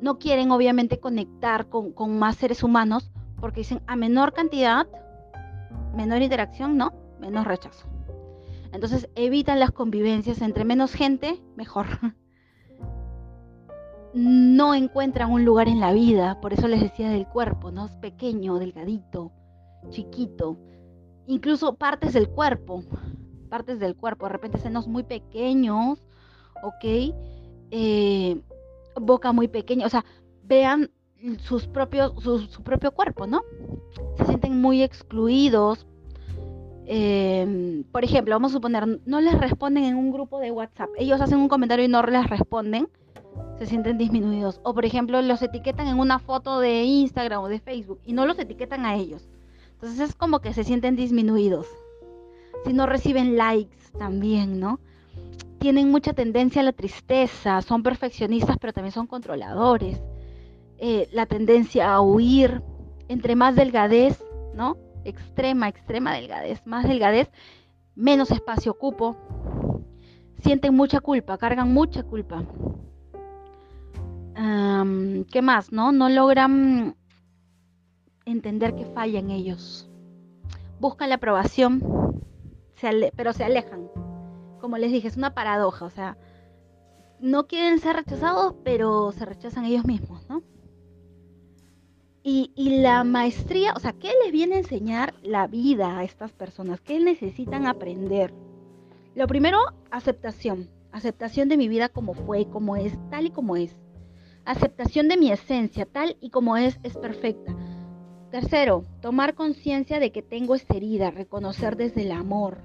[0.00, 4.86] no quieren obviamente conectar con, con más seres humanos, porque dicen a menor cantidad,
[5.96, 6.92] menor interacción, ¿no?
[7.18, 7.88] Menos rechazo.
[8.72, 11.86] Entonces evitan las convivencias entre menos gente, mejor.
[14.14, 17.86] no encuentran un lugar en la vida, por eso les decía del cuerpo, ¿no?
[17.86, 19.32] Es pequeño, delgadito,
[19.90, 20.56] chiquito,
[21.26, 22.82] incluso partes del cuerpo,
[23.48, 26.02] partes del cuerpo, de repente senos muy pequeños,
[26.62, 27.14] ¿ok?
[27.70, 28.40] Eh,
[29.00, 30.04] boca muy pequeña, o sea,
[30.42, 30.90] vean
[31.40, 33.42] sus propios, su, propio cuerpo, ¿no?
[34.16, 35.86] Se sienten muy excluidos.
[36.86, 40.88] Em, por ejemplo, vamos a suponer, no les responden en un grupo de WhatsApp.
[40.96, 42.88] Ellos hacen un comentario y no les responden
[43.58, 44.60] se sienten disminuidos.
[44.62, 48.26] O por ejemplo, los etiquetan en una foto de Instagram o de Facebook y no
[48.26, 49.28] los etiquetan a ellos.
[49.72, 51.66] Entonces es como que se sienten disminuidos.
[52.64, 54.80] Si no reciben likes también, ¿no?
[55.58, 60.00] Tienen mucha tendencia a la tristeza, son perfeccionistas pero también son controladores.
[60.78, 62.62] Eh, la tendencia a huir,
[63.08, 64.22] entre más delgadez,
[64.54, 64.76] ¿no?
[65.04, 67.30] Extrema, extrema delgadez, más delgadez,
[67.96, 69.16] menos espacio ocupo.
[70.42, 72.44] Sienten mucha culpa, cargan mucha culpa.
[74.38, 75.72] ¿Qué más?
[75.72, 76.94] No, no logran
[78.24, 79.90] entender que fallan ellos.
[80.78, 81.82] Buscan la aprobación,
[83.16, 83.88] pero se alejan.
[84.60, 85.84] Como les dije, es una paradoja.
[85.84, 86.16] O sea,
[87.18, 90.44] no quieren ser rechazados, pero se rechazan ellos mismos, ¿no?
[92.22, 96.30] Y, y, la maestría, o sea, ¿qué les viene a enseñar la vida a estas
[96.30, 96.80] personas?
[96.80, 98.32] ¿Qué necesitan aprender?
[99.14, 99.58] Lo primero,
[99.90, 100.68] aceptación.
[100.92, 103.74] Aceptación de mi vida como fue, como es, tal y como es.
[104.48, 107.54] Aceptación de mi esencia, tal y como es, es perfecta.
[108.30, 112.62] Tercero, tomar conciencia de que tengo esta herida, reconocer desde el amor.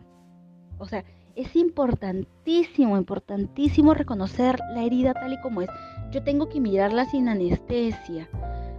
[0.77, 1.03] O sea,
[1.35, 5.69] es importantísimo, importantísimo reconocer la herida tal y como es.
[6.09, 8.29] Yo tengo que mirarla sin anestesia.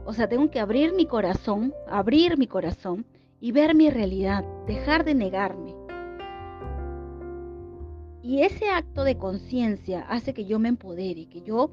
[0.06, 3.04] O sea, tengo que abrir mi corazón, abrir mi corazón
[3.38, 5.74] y ver mi realidad, dejar de negarme.
[8.22, 11.70] Y ese acto de conciencia hace que yo me empodere, que yo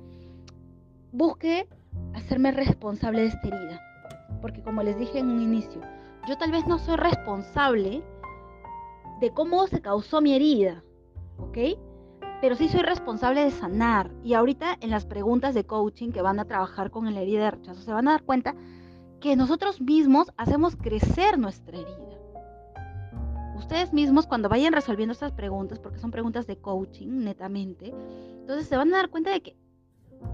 [1.12, 1.68] busque
[2.14, 3.82] hacerme responsable de esta herida.
[4.42, 5.82] Porque como les dije en un inicio,
[6.28, 8.04] yo tal vez no soy responsable
[9.20, 10.84] de cómo se causó mi herida,
[11.38, 11.58] ¿ok?
[12.42, 14.12] Pero sí soy responsable de sanar.
[14.24, 17.52] Y ahorita en las preguntas de coaching que van a trabajar con la herida de
[17.52, 18.56] rechazo, se van a dar cuenta
[19.20, 21.98] que nosotros mismos hacemos crecer nuestra herida.
[23.56, 27.94] Ustedes mismos cuando vayan resolviendo estas preguntas, porque son preguntas de coaching netamente,
[28.40, 29.56] entonces se van a dar cuenta de que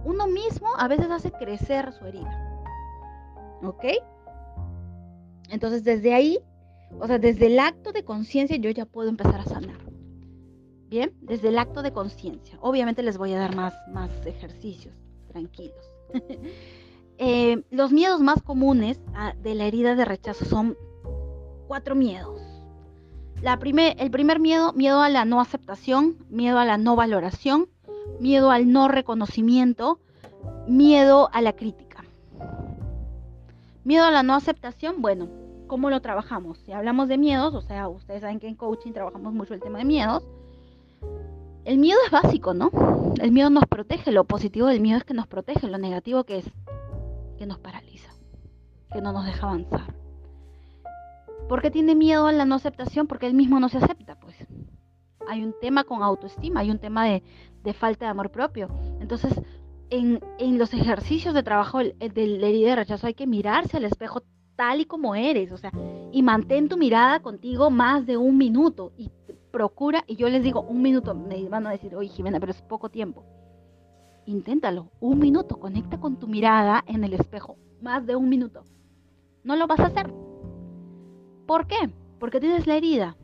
[0.04, 2.64] uno mismo a veces hace crecer su herida.
[3.64, 3.86] ¿Ok?
[5.50, 6.40] Entonces desde ahí,
[7.00, 9.78] o sea, desde el acto de conciencia yo ya puedo empezar a sanar.
[10.90, 12.58] Bien, desde el acto de conciencia.
[12.62, 14.96] Obviamente les voy a dar más, más ejercicios,
[15.28, 15.92] tranquilos.
[17.20, 20.78] Eh, los miedos más comunes ah, de la herida de rechazo son
[21.68, 22.40] cuatro miedos.
[23.42, 27.70] La el primer miedo, miedo a la no aceptación, miedo a la no valoración,
[28.20, 30.00] miedo al no reconocimiento,
[30.68, 32.04] miedo a la crítica.
[33.84, 35.30] Miedo a la no aceptación, bueno,
[35.68, 36.58] ¿cómo lo trabajamos?
[36.60, 39.80] Si hablamos de miedos, o sea, ustedes saben que en coaching trabajamos mucho el tema
[39.80, 40.28] de miedos.
[41.64, 42.72] El miedo es básico, ¿no?
[43.22, 46.40] El miedo nos protege, lo positivo del miedo es que nos protege, lo negativo que
[46.40, 46.46] es
[47.38, 48.12] que nos paraliza,
[48.92, 49.94] que no nos deja avanzar.
[51.48, 53.08] ¿Por qué tiene miedo a la no aceptación?
[53.08, 54.36] Porque él mismo no se acepta, pues.
[55.30, 57.24] Hay un tema con autoestima, hay un tema de,
[57.74, 58.70] falta de amor propio.
[59.00, 59.34] Entonces,
[59.90, 60.20] en,
[60.58, 64.24] los ejercicios de trabajo de la herida de rechazo hay que mirarse al espejo
[64.56, 65.72] tal y como eres, o sea,
[66.12, 69.12] y mantén tu mirada contigo más de un minuto y
[69.52, 72.62] procura, y yo les digo, un minuto, me van a decir, oye Jimena, pero es
[72.64, 73.24] poco tiempo.
[74.26, 78.64] Inténtalo, un minuto, conecta con tu mirada en el espejo, más de un minuto.
[79.44, 80.14] No lo vas a hacer.
[81.46, 81.90] ¿Por qué?
[82.20, 83.16] Porque tienes la herida,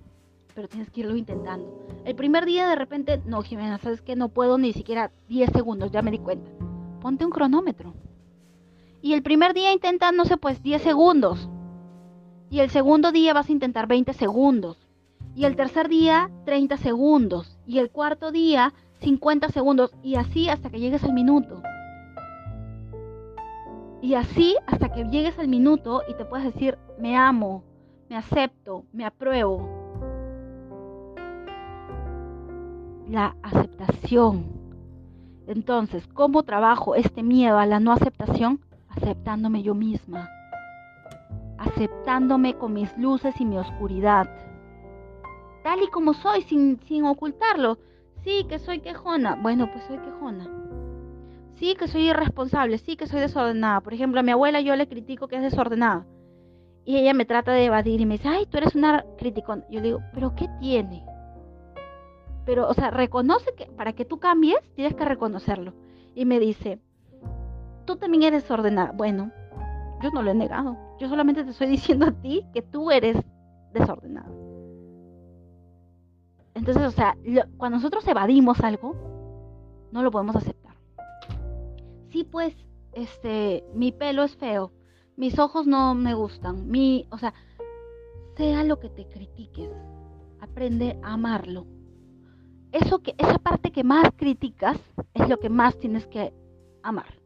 [0.54, 1.88] pero tienes que irlo intentando.
[2.06, 5.92] El primer día de repente, no, Jimena, sabes que no puedo ni siquiera 10 segundos,
[5.92, 6.50] ya me di cuenta.
[7.02, 7.94] Ponte un cronómetro.
[9.02, 11.50] Y el primer día intenta, no sé, pues 10 segundos.
[12.50, 14.78] Y el segundo día vas a intentar 20 segundos.
[15.36, 17.58] Y el tercer día, 30 segundos.
[17.66, 19.92] Y el cuarto día, 50 segundos.
[20.04, 21.62] Y así hasta que llegues al minuto.
[24.02, 27.64] Y así hasta que llegues al minuto y te puedas decir, me amo,
[28.10, 29.83] me acepto, me apruebo.
[33.14, 34.44] La aceptación.
[35.46, 38.60] Entonces, ¿cómo trabajo este miedo a la no aceptación?
[38.90, 40.28] Aceptándome yo misma.
[41.60, 44.28] Aceptándome con mis luces y mi oscuridad.
[45.62, 47.78] Tal y como soy, sin, sin ocultarlo.
[48.24, 49.36] Sí, que soy quejona.
[49.36, 50.50] Bueno, pues soy quejona.
[51.60, 52.80] Sí, que soy irresponsable.
[52.80, 53.82] Sí, que soy desordenada.
[53.82, 56.08] Por ejemplo, a mi abuela yo le critico que es desordenada
[56.84, 59.66] y ella me trata de evadir y me dice, ay, tú eres una criticón.
[59.70, 61.06] Yo le digo, pero ¿qué tiene?
[62.46, 65.74] Pero, o sea, reconoce que para que tú cambies, tienes que reconocerlo.
[66.16, 66.80] Y me dice,
[67.86, 68.92] tú también eres desordenada.
[68.92, 69.32] Bueno,
[70.02, 70.78] yo no lo he negado.
[71.00, 73.18] Yo solamente te estoy diciendo a ti que tú eres
[73.74, 74.30] desordenada.
[76.56, 77.18] Entonces, o sea,
[77.58, 78.96] cuando nosotros evadimos algo,
[79.92, 80.76] no lo podemos aceptar.
[82.10, 82.56] Sí, pues,
[82.92, 84.72] este, mi pelo es feo
[85.16, 87.34] mis ojos no me gustan, mi, o sea,
[88.36, 89.70] sea lo que te critiques,
[90.40, 91.66] aprende a amarlo.
[92.74, 94.78] Eso que, esa parte que más criticas
[95.14, 96.34] es lo que más tienes que
[96.82, 97.18] amar.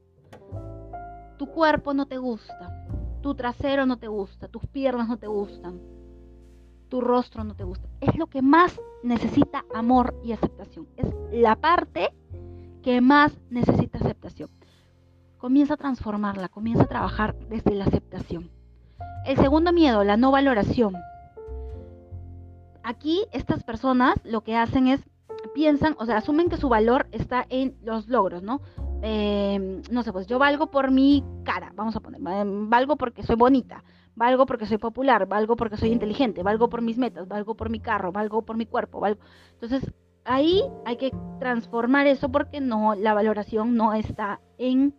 [1.39, 2.86] Tu cuerpo no te gusta,
[3.22, 5.82] tu trasero no te gusta, tus piernas no te gustan,
[6.89, 7.88] tu rostro no te gusta.
[8.02, 10.88] Es lo que más necesita amor y aceptación.
[10.95, 12.14] Es la parte
[12.84, 14.50] que más necesita aceptación
[15.38, 18.50] comienza a transformarla, comienza a trabajar desde la aceptación.
[19.26, 20.95] El segundo miedo, la no valoración.
[22.84, 25.02] Aquí estas personas lo que hacen es,
[25.58, 28.62] piensan, o sea, asumen que su valor está en los logros, ¿no?
[29.01, 33.36] Em, no sé, pues yo valgo por mi cara, vamos a poner, valgo porque soy
[33.36, 33.84] bonita,
[34.14, 37.80] valgo porque soy popular, valgo porque soy inteligente, valgo por mis metas, valgo por mi
[37.80, 39.20] carro, valgo por mi cuerpo, valgo.
[39.53, 39.91] Entonces,
[40.26, 44.93] ahí hay que transformar eso porque no, la valoración no está en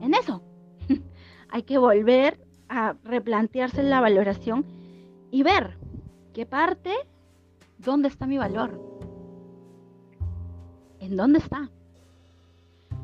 [0.00, 0.42] en eso.
[1.50, 4.64] Hay que volver a replantearse la valoración
[5.30, 5.76] y ver
[6.32, 6.90] qué parte,
[7.76, 8.95] dónde está mi valor.
[11.06, 11.70] ¿En dónde está?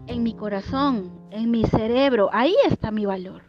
[0.09, 3.43] En mi corazón, en mi cerebro, ahí está mi valor.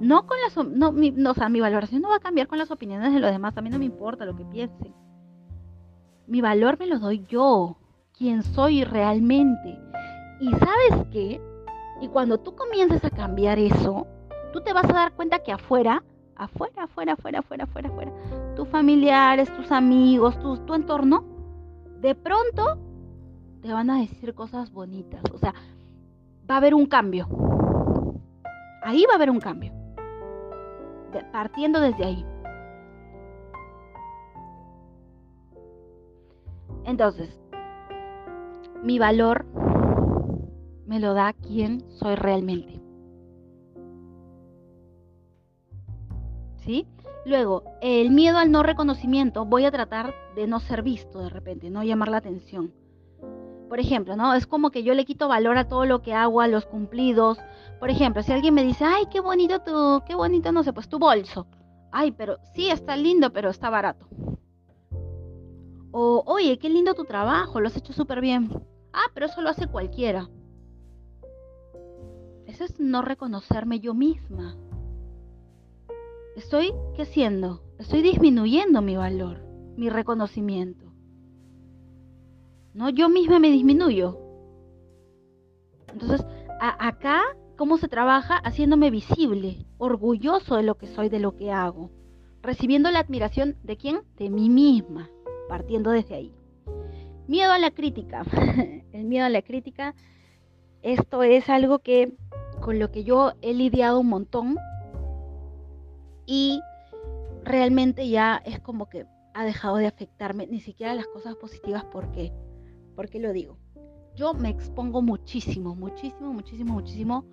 [0.00, 2.56] No con las no, mi, no, o sea, mi valoración no va a cambiar con
[2.56, 4.94] las opiniones de los demás, a mí no me importa lo que piensen.
[6.26, 7.76] Mi valor me lo doy yo,
[8.16, 9.78] quien soy realmente.
[10.40, 11.42] Y sabes qué?
[12.00, 14.06] Y cuando tú comiences a cambiar eso,
[14.54, 16.02] tú te vas a dar cuenta que afuera,
[16.36, 18.12] afuera, afuera, afuera, afuera, afuera, afuera,
[18.56, 21.33] tus familiares, tus amigos, tu, tu entorno,
[22.04, 22.76] de pronto
[23.62, 25.22] te van a decir cosas bonitas.
[25.32, 25.54] O sea,
[26.48, 27.26] va a haber un cambio.
[28.82, 29.72] Ahí va a haber un cambio.
[31.32, 32.26] partiendo desde ahí.
[36.84, 37.40] Entonces,
[38.82, 39.46] mi valor
[40.86, 42.83] me lo da quien soy realmente.
[47.26, 51.70] Luego, el miedo al no reconocimiento, voy a tratar de no ser visto de repente,
[51.70, 52.72] no llamar la atención.
[53.68, 54.34] Por ejemplo, ¿no?
[54.34, 57.38] Es como que yo le quito valor a todo lo que hago, a los cumplidos.
[57.80, 60.88] Por ejemplo, si alguien me dice, ay, qué bonito tu, qué bonito, no sé, pues
[60.88, 61.46] tu bolso.
[61.90, 64.06] Ay, pero sí, está lindo, pero está barato.
[65.92, 68.50] O, oye, qué lindo tu trabajo, lo has hecho súper bien.
[68.92, 70.28] Ah, pero eso lo hace cualquiera.
[72.46, 74.56] Eso es no reconocerme yo misma.
[76.36, 77.06] Estoy, ¿qué?
[77.78, 79.40] Estoy disminuyendo mi valor,
[79.76, 80.92] mi reconocimiento.
[82.72, 82.88] ¿No?
[82.88, 84.18] Yo misma me disminuyo.
[85.92, 86.26] Entonces,
[86.60, 87.22] acá,
[87.56, 88.36] ¿cómo se trabaja?
[88.38, 91.90] Haciéndome visible, orgulloso de lo que soy, de lo que hago.
[92.42, 94.00] Recibiendo la admiración de quién?
[94.16, 95.10] De mí misma.
[95.48, 96.34] partiendo desde ahí.
[97.28, 98.24] Miedo a la crítica.
[98.92, 99.94] el miedo a la crítica,
[100.82, 102.12] esto es algo que
[102.60, 104.56] con lo que yo he lidiado un montón
[106.26, 106.60] y
[107.42, 111.84] realmente ya es como que ha dejado de afectarme ni siquiera las cosas positivas.
[111.84, 112.32] ¿Por qué?
[112.94, 113.58] ¿Por qué lo digo?
[114.14, 117.24] Yo me expongo muchísimo, muchísimo, muchísimo, muchísimo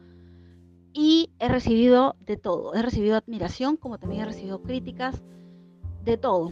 [0.94, 2.74] y he recibido de todo.
[2.74, 5.22] He recibido admiración como también he recibido críticas,
[6.04, 6.48] de todo,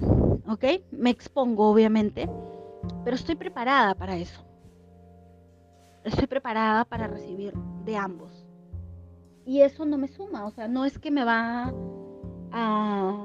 [0.47, 0.65] ¿ok?
[0.91, 2.29] Me expongo obviamente,
[3.03, 4.45] pero estoy preparada para eso.
[6.03, 7.53] Estoy preparada para recibir
[7.85, 8.45] de ambos.
[9.45, 11.73] Y eso no me suma, o sea, no es que me va
[12.51, 13.15] a...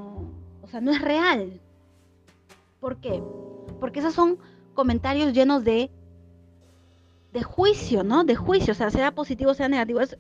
[0.63, 1.61] O sea, no es real.
[2.81, 3.23] ¿Por qué?
[3.81, 4.39] Porque esos son
[4.75, 5.91] comentarios llenos de
[7.35, 8.23] de juicio, ¿no?
[8.23, 10.17] De juicio, o sea, sea positivo, sea negativo, es,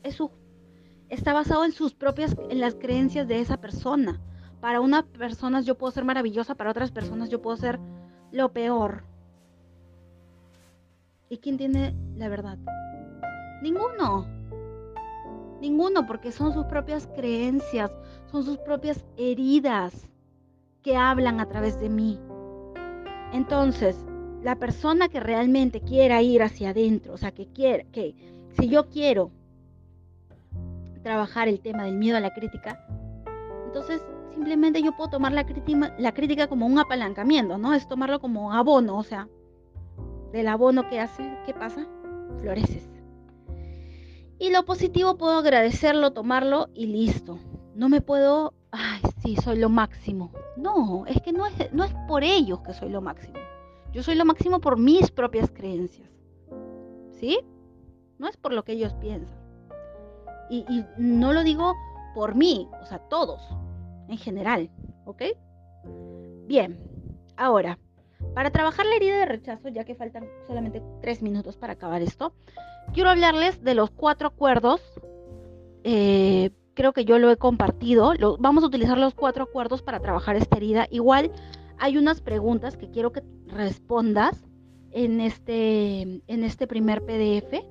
[1.08, 4.20] está basado en sus propias, en las creencias de esa persona.
[4.60, 7.78] Para unas personas yo puedo ser maravillosa, para otras personas yo puedo ser
[8.32, 9.04] lo peor.
[11.28, 12.58] ¿Y quién tiene la verdad?
[13.62, 14.26] Ninguno.
[15.60, 17.92] Ninguno, porque son sus propias creencias,
[18.34, 20.08] son sus propias heridas
[20.82, 22.18] que hablan a través de mí.
[23.32, 23.96] Entonces,
[24.42, 28.16] la persona que realmente quiera ir hacia adentro, o sea, que quiera, que
[28.58, 29.30] si yo quiero
[31.04, 32.84] trabajar el tema del miedo a la crítica,
[33.66, 37.72] entonces simplemente yo puedo tomar la crítica, como un apalancamiento, ¿no?
[37.72, 39.28] Es tomarlo como abono, o sea,
[40.32, 41.86] del abono que hace, ¿qué pasa?
[42.40, 42.90] Floreces.
[44.40, 47.38] Y lo positivo puedo agradecerlo, tomarlo y listo.
[47.74, 50.30] No me puedo, ay, sí, soy lo máximo.
[50.56, 53.34] No, es que no es, no es por ellos que soy lo máximo.
[53.92, 56.08] Yo soy lo máximo por mis propias creencias.
[57.12, 57.38] ¿Sí?
[58.18, 59.38] No es por lo que ellos piensan.
[60.50, 61.74] Y, no lo digo
[62.14, 63.42] por mí, o sea, todos,
[64.08, 64.70] en general.
[65.04, 65.22] ¿Ok?
[66.46, 66.78] Bien,
[67.36, 67.78] ahora,
[68.34, 72.34] para trabajar la herida de rechazo, ya que faltan solamente tres minutos para acabar esto,
[72.92, 74.80] quiero hablarles de los cuatro acuerdos.
[75.82, 78.12] Eh, creo que yo lo he compartido.
[78.38, 80.86] vamos a utilizar los cuatro acuerdos para trabajar esta herida.
[80.90, 81.32] Igual
[81.78, 84.44] hay unas preguntas que quiero que respondas
[84.90, 87.64] en este, en este primer PDF.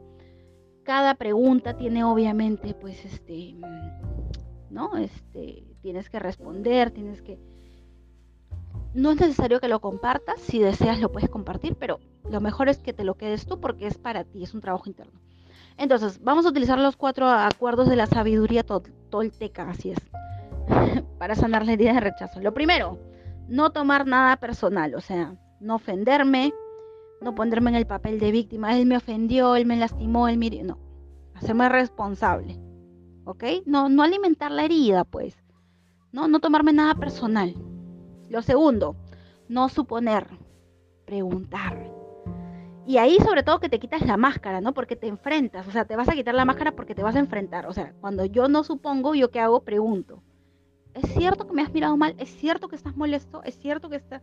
[0.84, 3.56] Cada pregunta tiene obviamente, pues, este,
[4.70, 4.98] ¿no?
[4.98, 7.40] Este, tienes que responder, tienes que...
[8.94, 12.00] No es necesario que lo compartas, si deseas lo puedes compartir, pero
[12.30, 14.88] lo mejor es que te lo quedes tú porque es para ti, es un trabajo
[14.88, 15.20] interno.
[15.78, 20.00] Entonces, vamos a utilizar los cuatro acuerdos de la sabiduría tolteca, así es,
[21.18, 22.40] para sanar la herida de rechazo.
[22.40, 23.00] Lo primero,
[23.48, 26.54] no tomar nada personal, o sea, no ofenderme,
[27.22, 30.50] no ponerme en el papel de víctima, él me ofendió, él me lastimó, él me...
[30.64, 30.78] No,
[31.34, 32.60] hacerme responsable,
[33.26, 33.44] ¿ok?
[33.66, 35.36] No, no alimentar la herida, pues,
[36.12, 37.56] no, no tomarme nada personal.
[38.30, 38.96] Lo segundo,
[39.48, 40.28] no suponer,
[41.06, 42.03] preguntar.
[42.86, 44.74] Y ahí sobre todo que te quitas la máscara, ¿no?
[44.74, 47.20] Porque te enfrentas, o sea, te vas a quitar la máscara porque te vas a
[47.20, 47.66] enfrentar.
[47.68, 49.62] O sea, cuando yo no supongo, ¿yo qué hago?
[49.64, 50.22] Pregunto.
[50.94, 52.14] ¿Es cierto que me has mirado mal?
[52.18, 53.42] ¿Es cierto que estás molesto?
[53.44, 54.22] ¿Es cierto que estás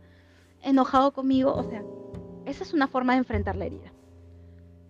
[0.61, 1.53] enojado conmigo?
[1.53, 1.83] O sea,
[2.45, 3.91] esa es una forma de enfrentar la herida.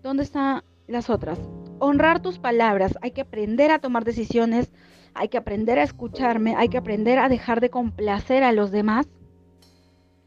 [0.03, 1.39] ¿Dónde están las otras?
[1.80, 2.97] Honrar tus palabras.
[3.01, 4.72] Hay que aprender a tomar decisiones.
[5.13, 6.55] Hay que aprender a escucharme.
[6.55, 9.07] Hay que aprender a dejar de complacer a los demás.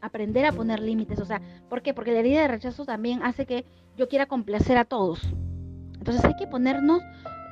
[0.05, 1.19] Aprender a poner límites.
[1.19, 1.93] O sea, ¿por qué?
[1.93, 3.65] Porque la herida de rechazo también hace que
[3.97, 5.21] yo quiera complacer a todos.
[5.97, 7.01] Entonces hay que ponernos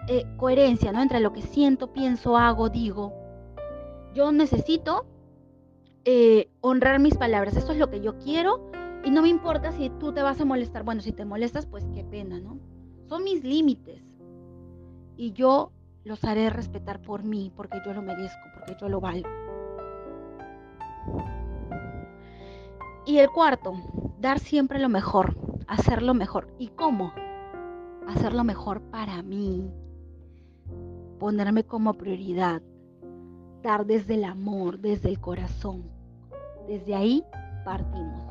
[0.07, 1.01] eh, coherencia, ¿no?
[1.01, 3.23] Entre lo que siento, pienso, hago, digo
[4.13, 5.05] yo necesito
[6.05, 7.55] eh, honrar mis palabras.
[7.55, 8.71] Esto es lo que yo quiero
[9.03, 10.83] y no me importa si tú te vas a molestar.
[10.83, 12.59] Bueno, si te molestas, pues qué pena, ¿no?
[13.07, 14.01] Son mis límites
[15.17, 15.71] y yo
[16.03, 19.29] los haré respetar por mí, porque yo lo merezco, porque yo lo valgo.
[23.05, 23.73] Y el cuarto,
[24.19, 25.35] dar siempre lo mejor,
[25.67, 26.47] hacerlo mejor.
[26.57, 27.13] ¿Y cómo?
[28.07, 29.71] Hacerlo mejor para mí.
[31.19, 32.61] Ponerme como prioridad
[33.85, 35.83] desde el amor, desde el corazón.
[36.67, 37.23] Desde ahí
[37.63, 38.21] partimos.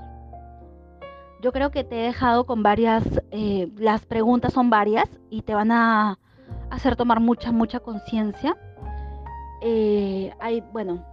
[1.41, 5.55] Yo creo que te he dejado con varias, eh, las preguntas son varias y te
[5.55, 6.19] van a
[6.71, 8.57] hacer tomar mucha, mucha conciencia.
[9.63, 11.05] Eh, hay, bueno,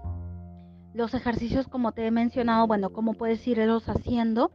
[0.99, 4.51] los ejercicios como te he mencionado, bueno, cómo puedes irlos haciendo.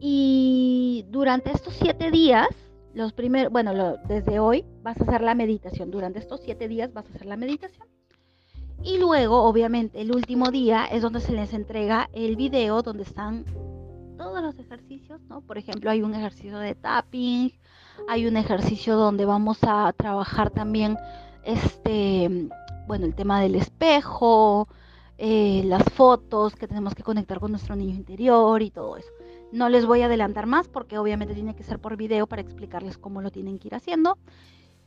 [0.00, 2.48] Y durante estos siete días,
[2.94, 5.92] los primeros, bueno, desde hoy vas a hacer la meditación.
[5.92, 7.86] Durante estos siete días vas a hacer la meditación.
[8.82, 13.44] Y luego, obviamente, el último día es donde se les entrega el video donde están
[14.18, 15.42] todos los ejercicios, ¿no?
[15.42, 17.52] Por ejemplo, hay un ejercicio de tapping,
[18.08, 20.98] hay un ejercicio donde vamos a trabajar también
[21.44, 22.48] este,
[22.88, 24.66] bueno, el tema del espejo,
[25.24, 29.08] eh, las fotos, que tenemos que conectar con nuestro niño interior y todo eso.
[29.52, 32.98] No les voy a adelantar más porque obviamente tiene que ser por video para explicarles
[32.98, 34.18] cómo lo tienen que ir haciendo.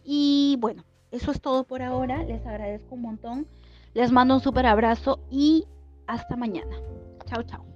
[0.03, 2.21] Y bueno, eso es todo por ahora.
[2.25, 3.47] Les agradezco un montón.
[3.93, 5.67] Les mando un súper abrazo y
[6.05, 6.75] hasta mañana.
[7.27, 7.74] Chao, chao.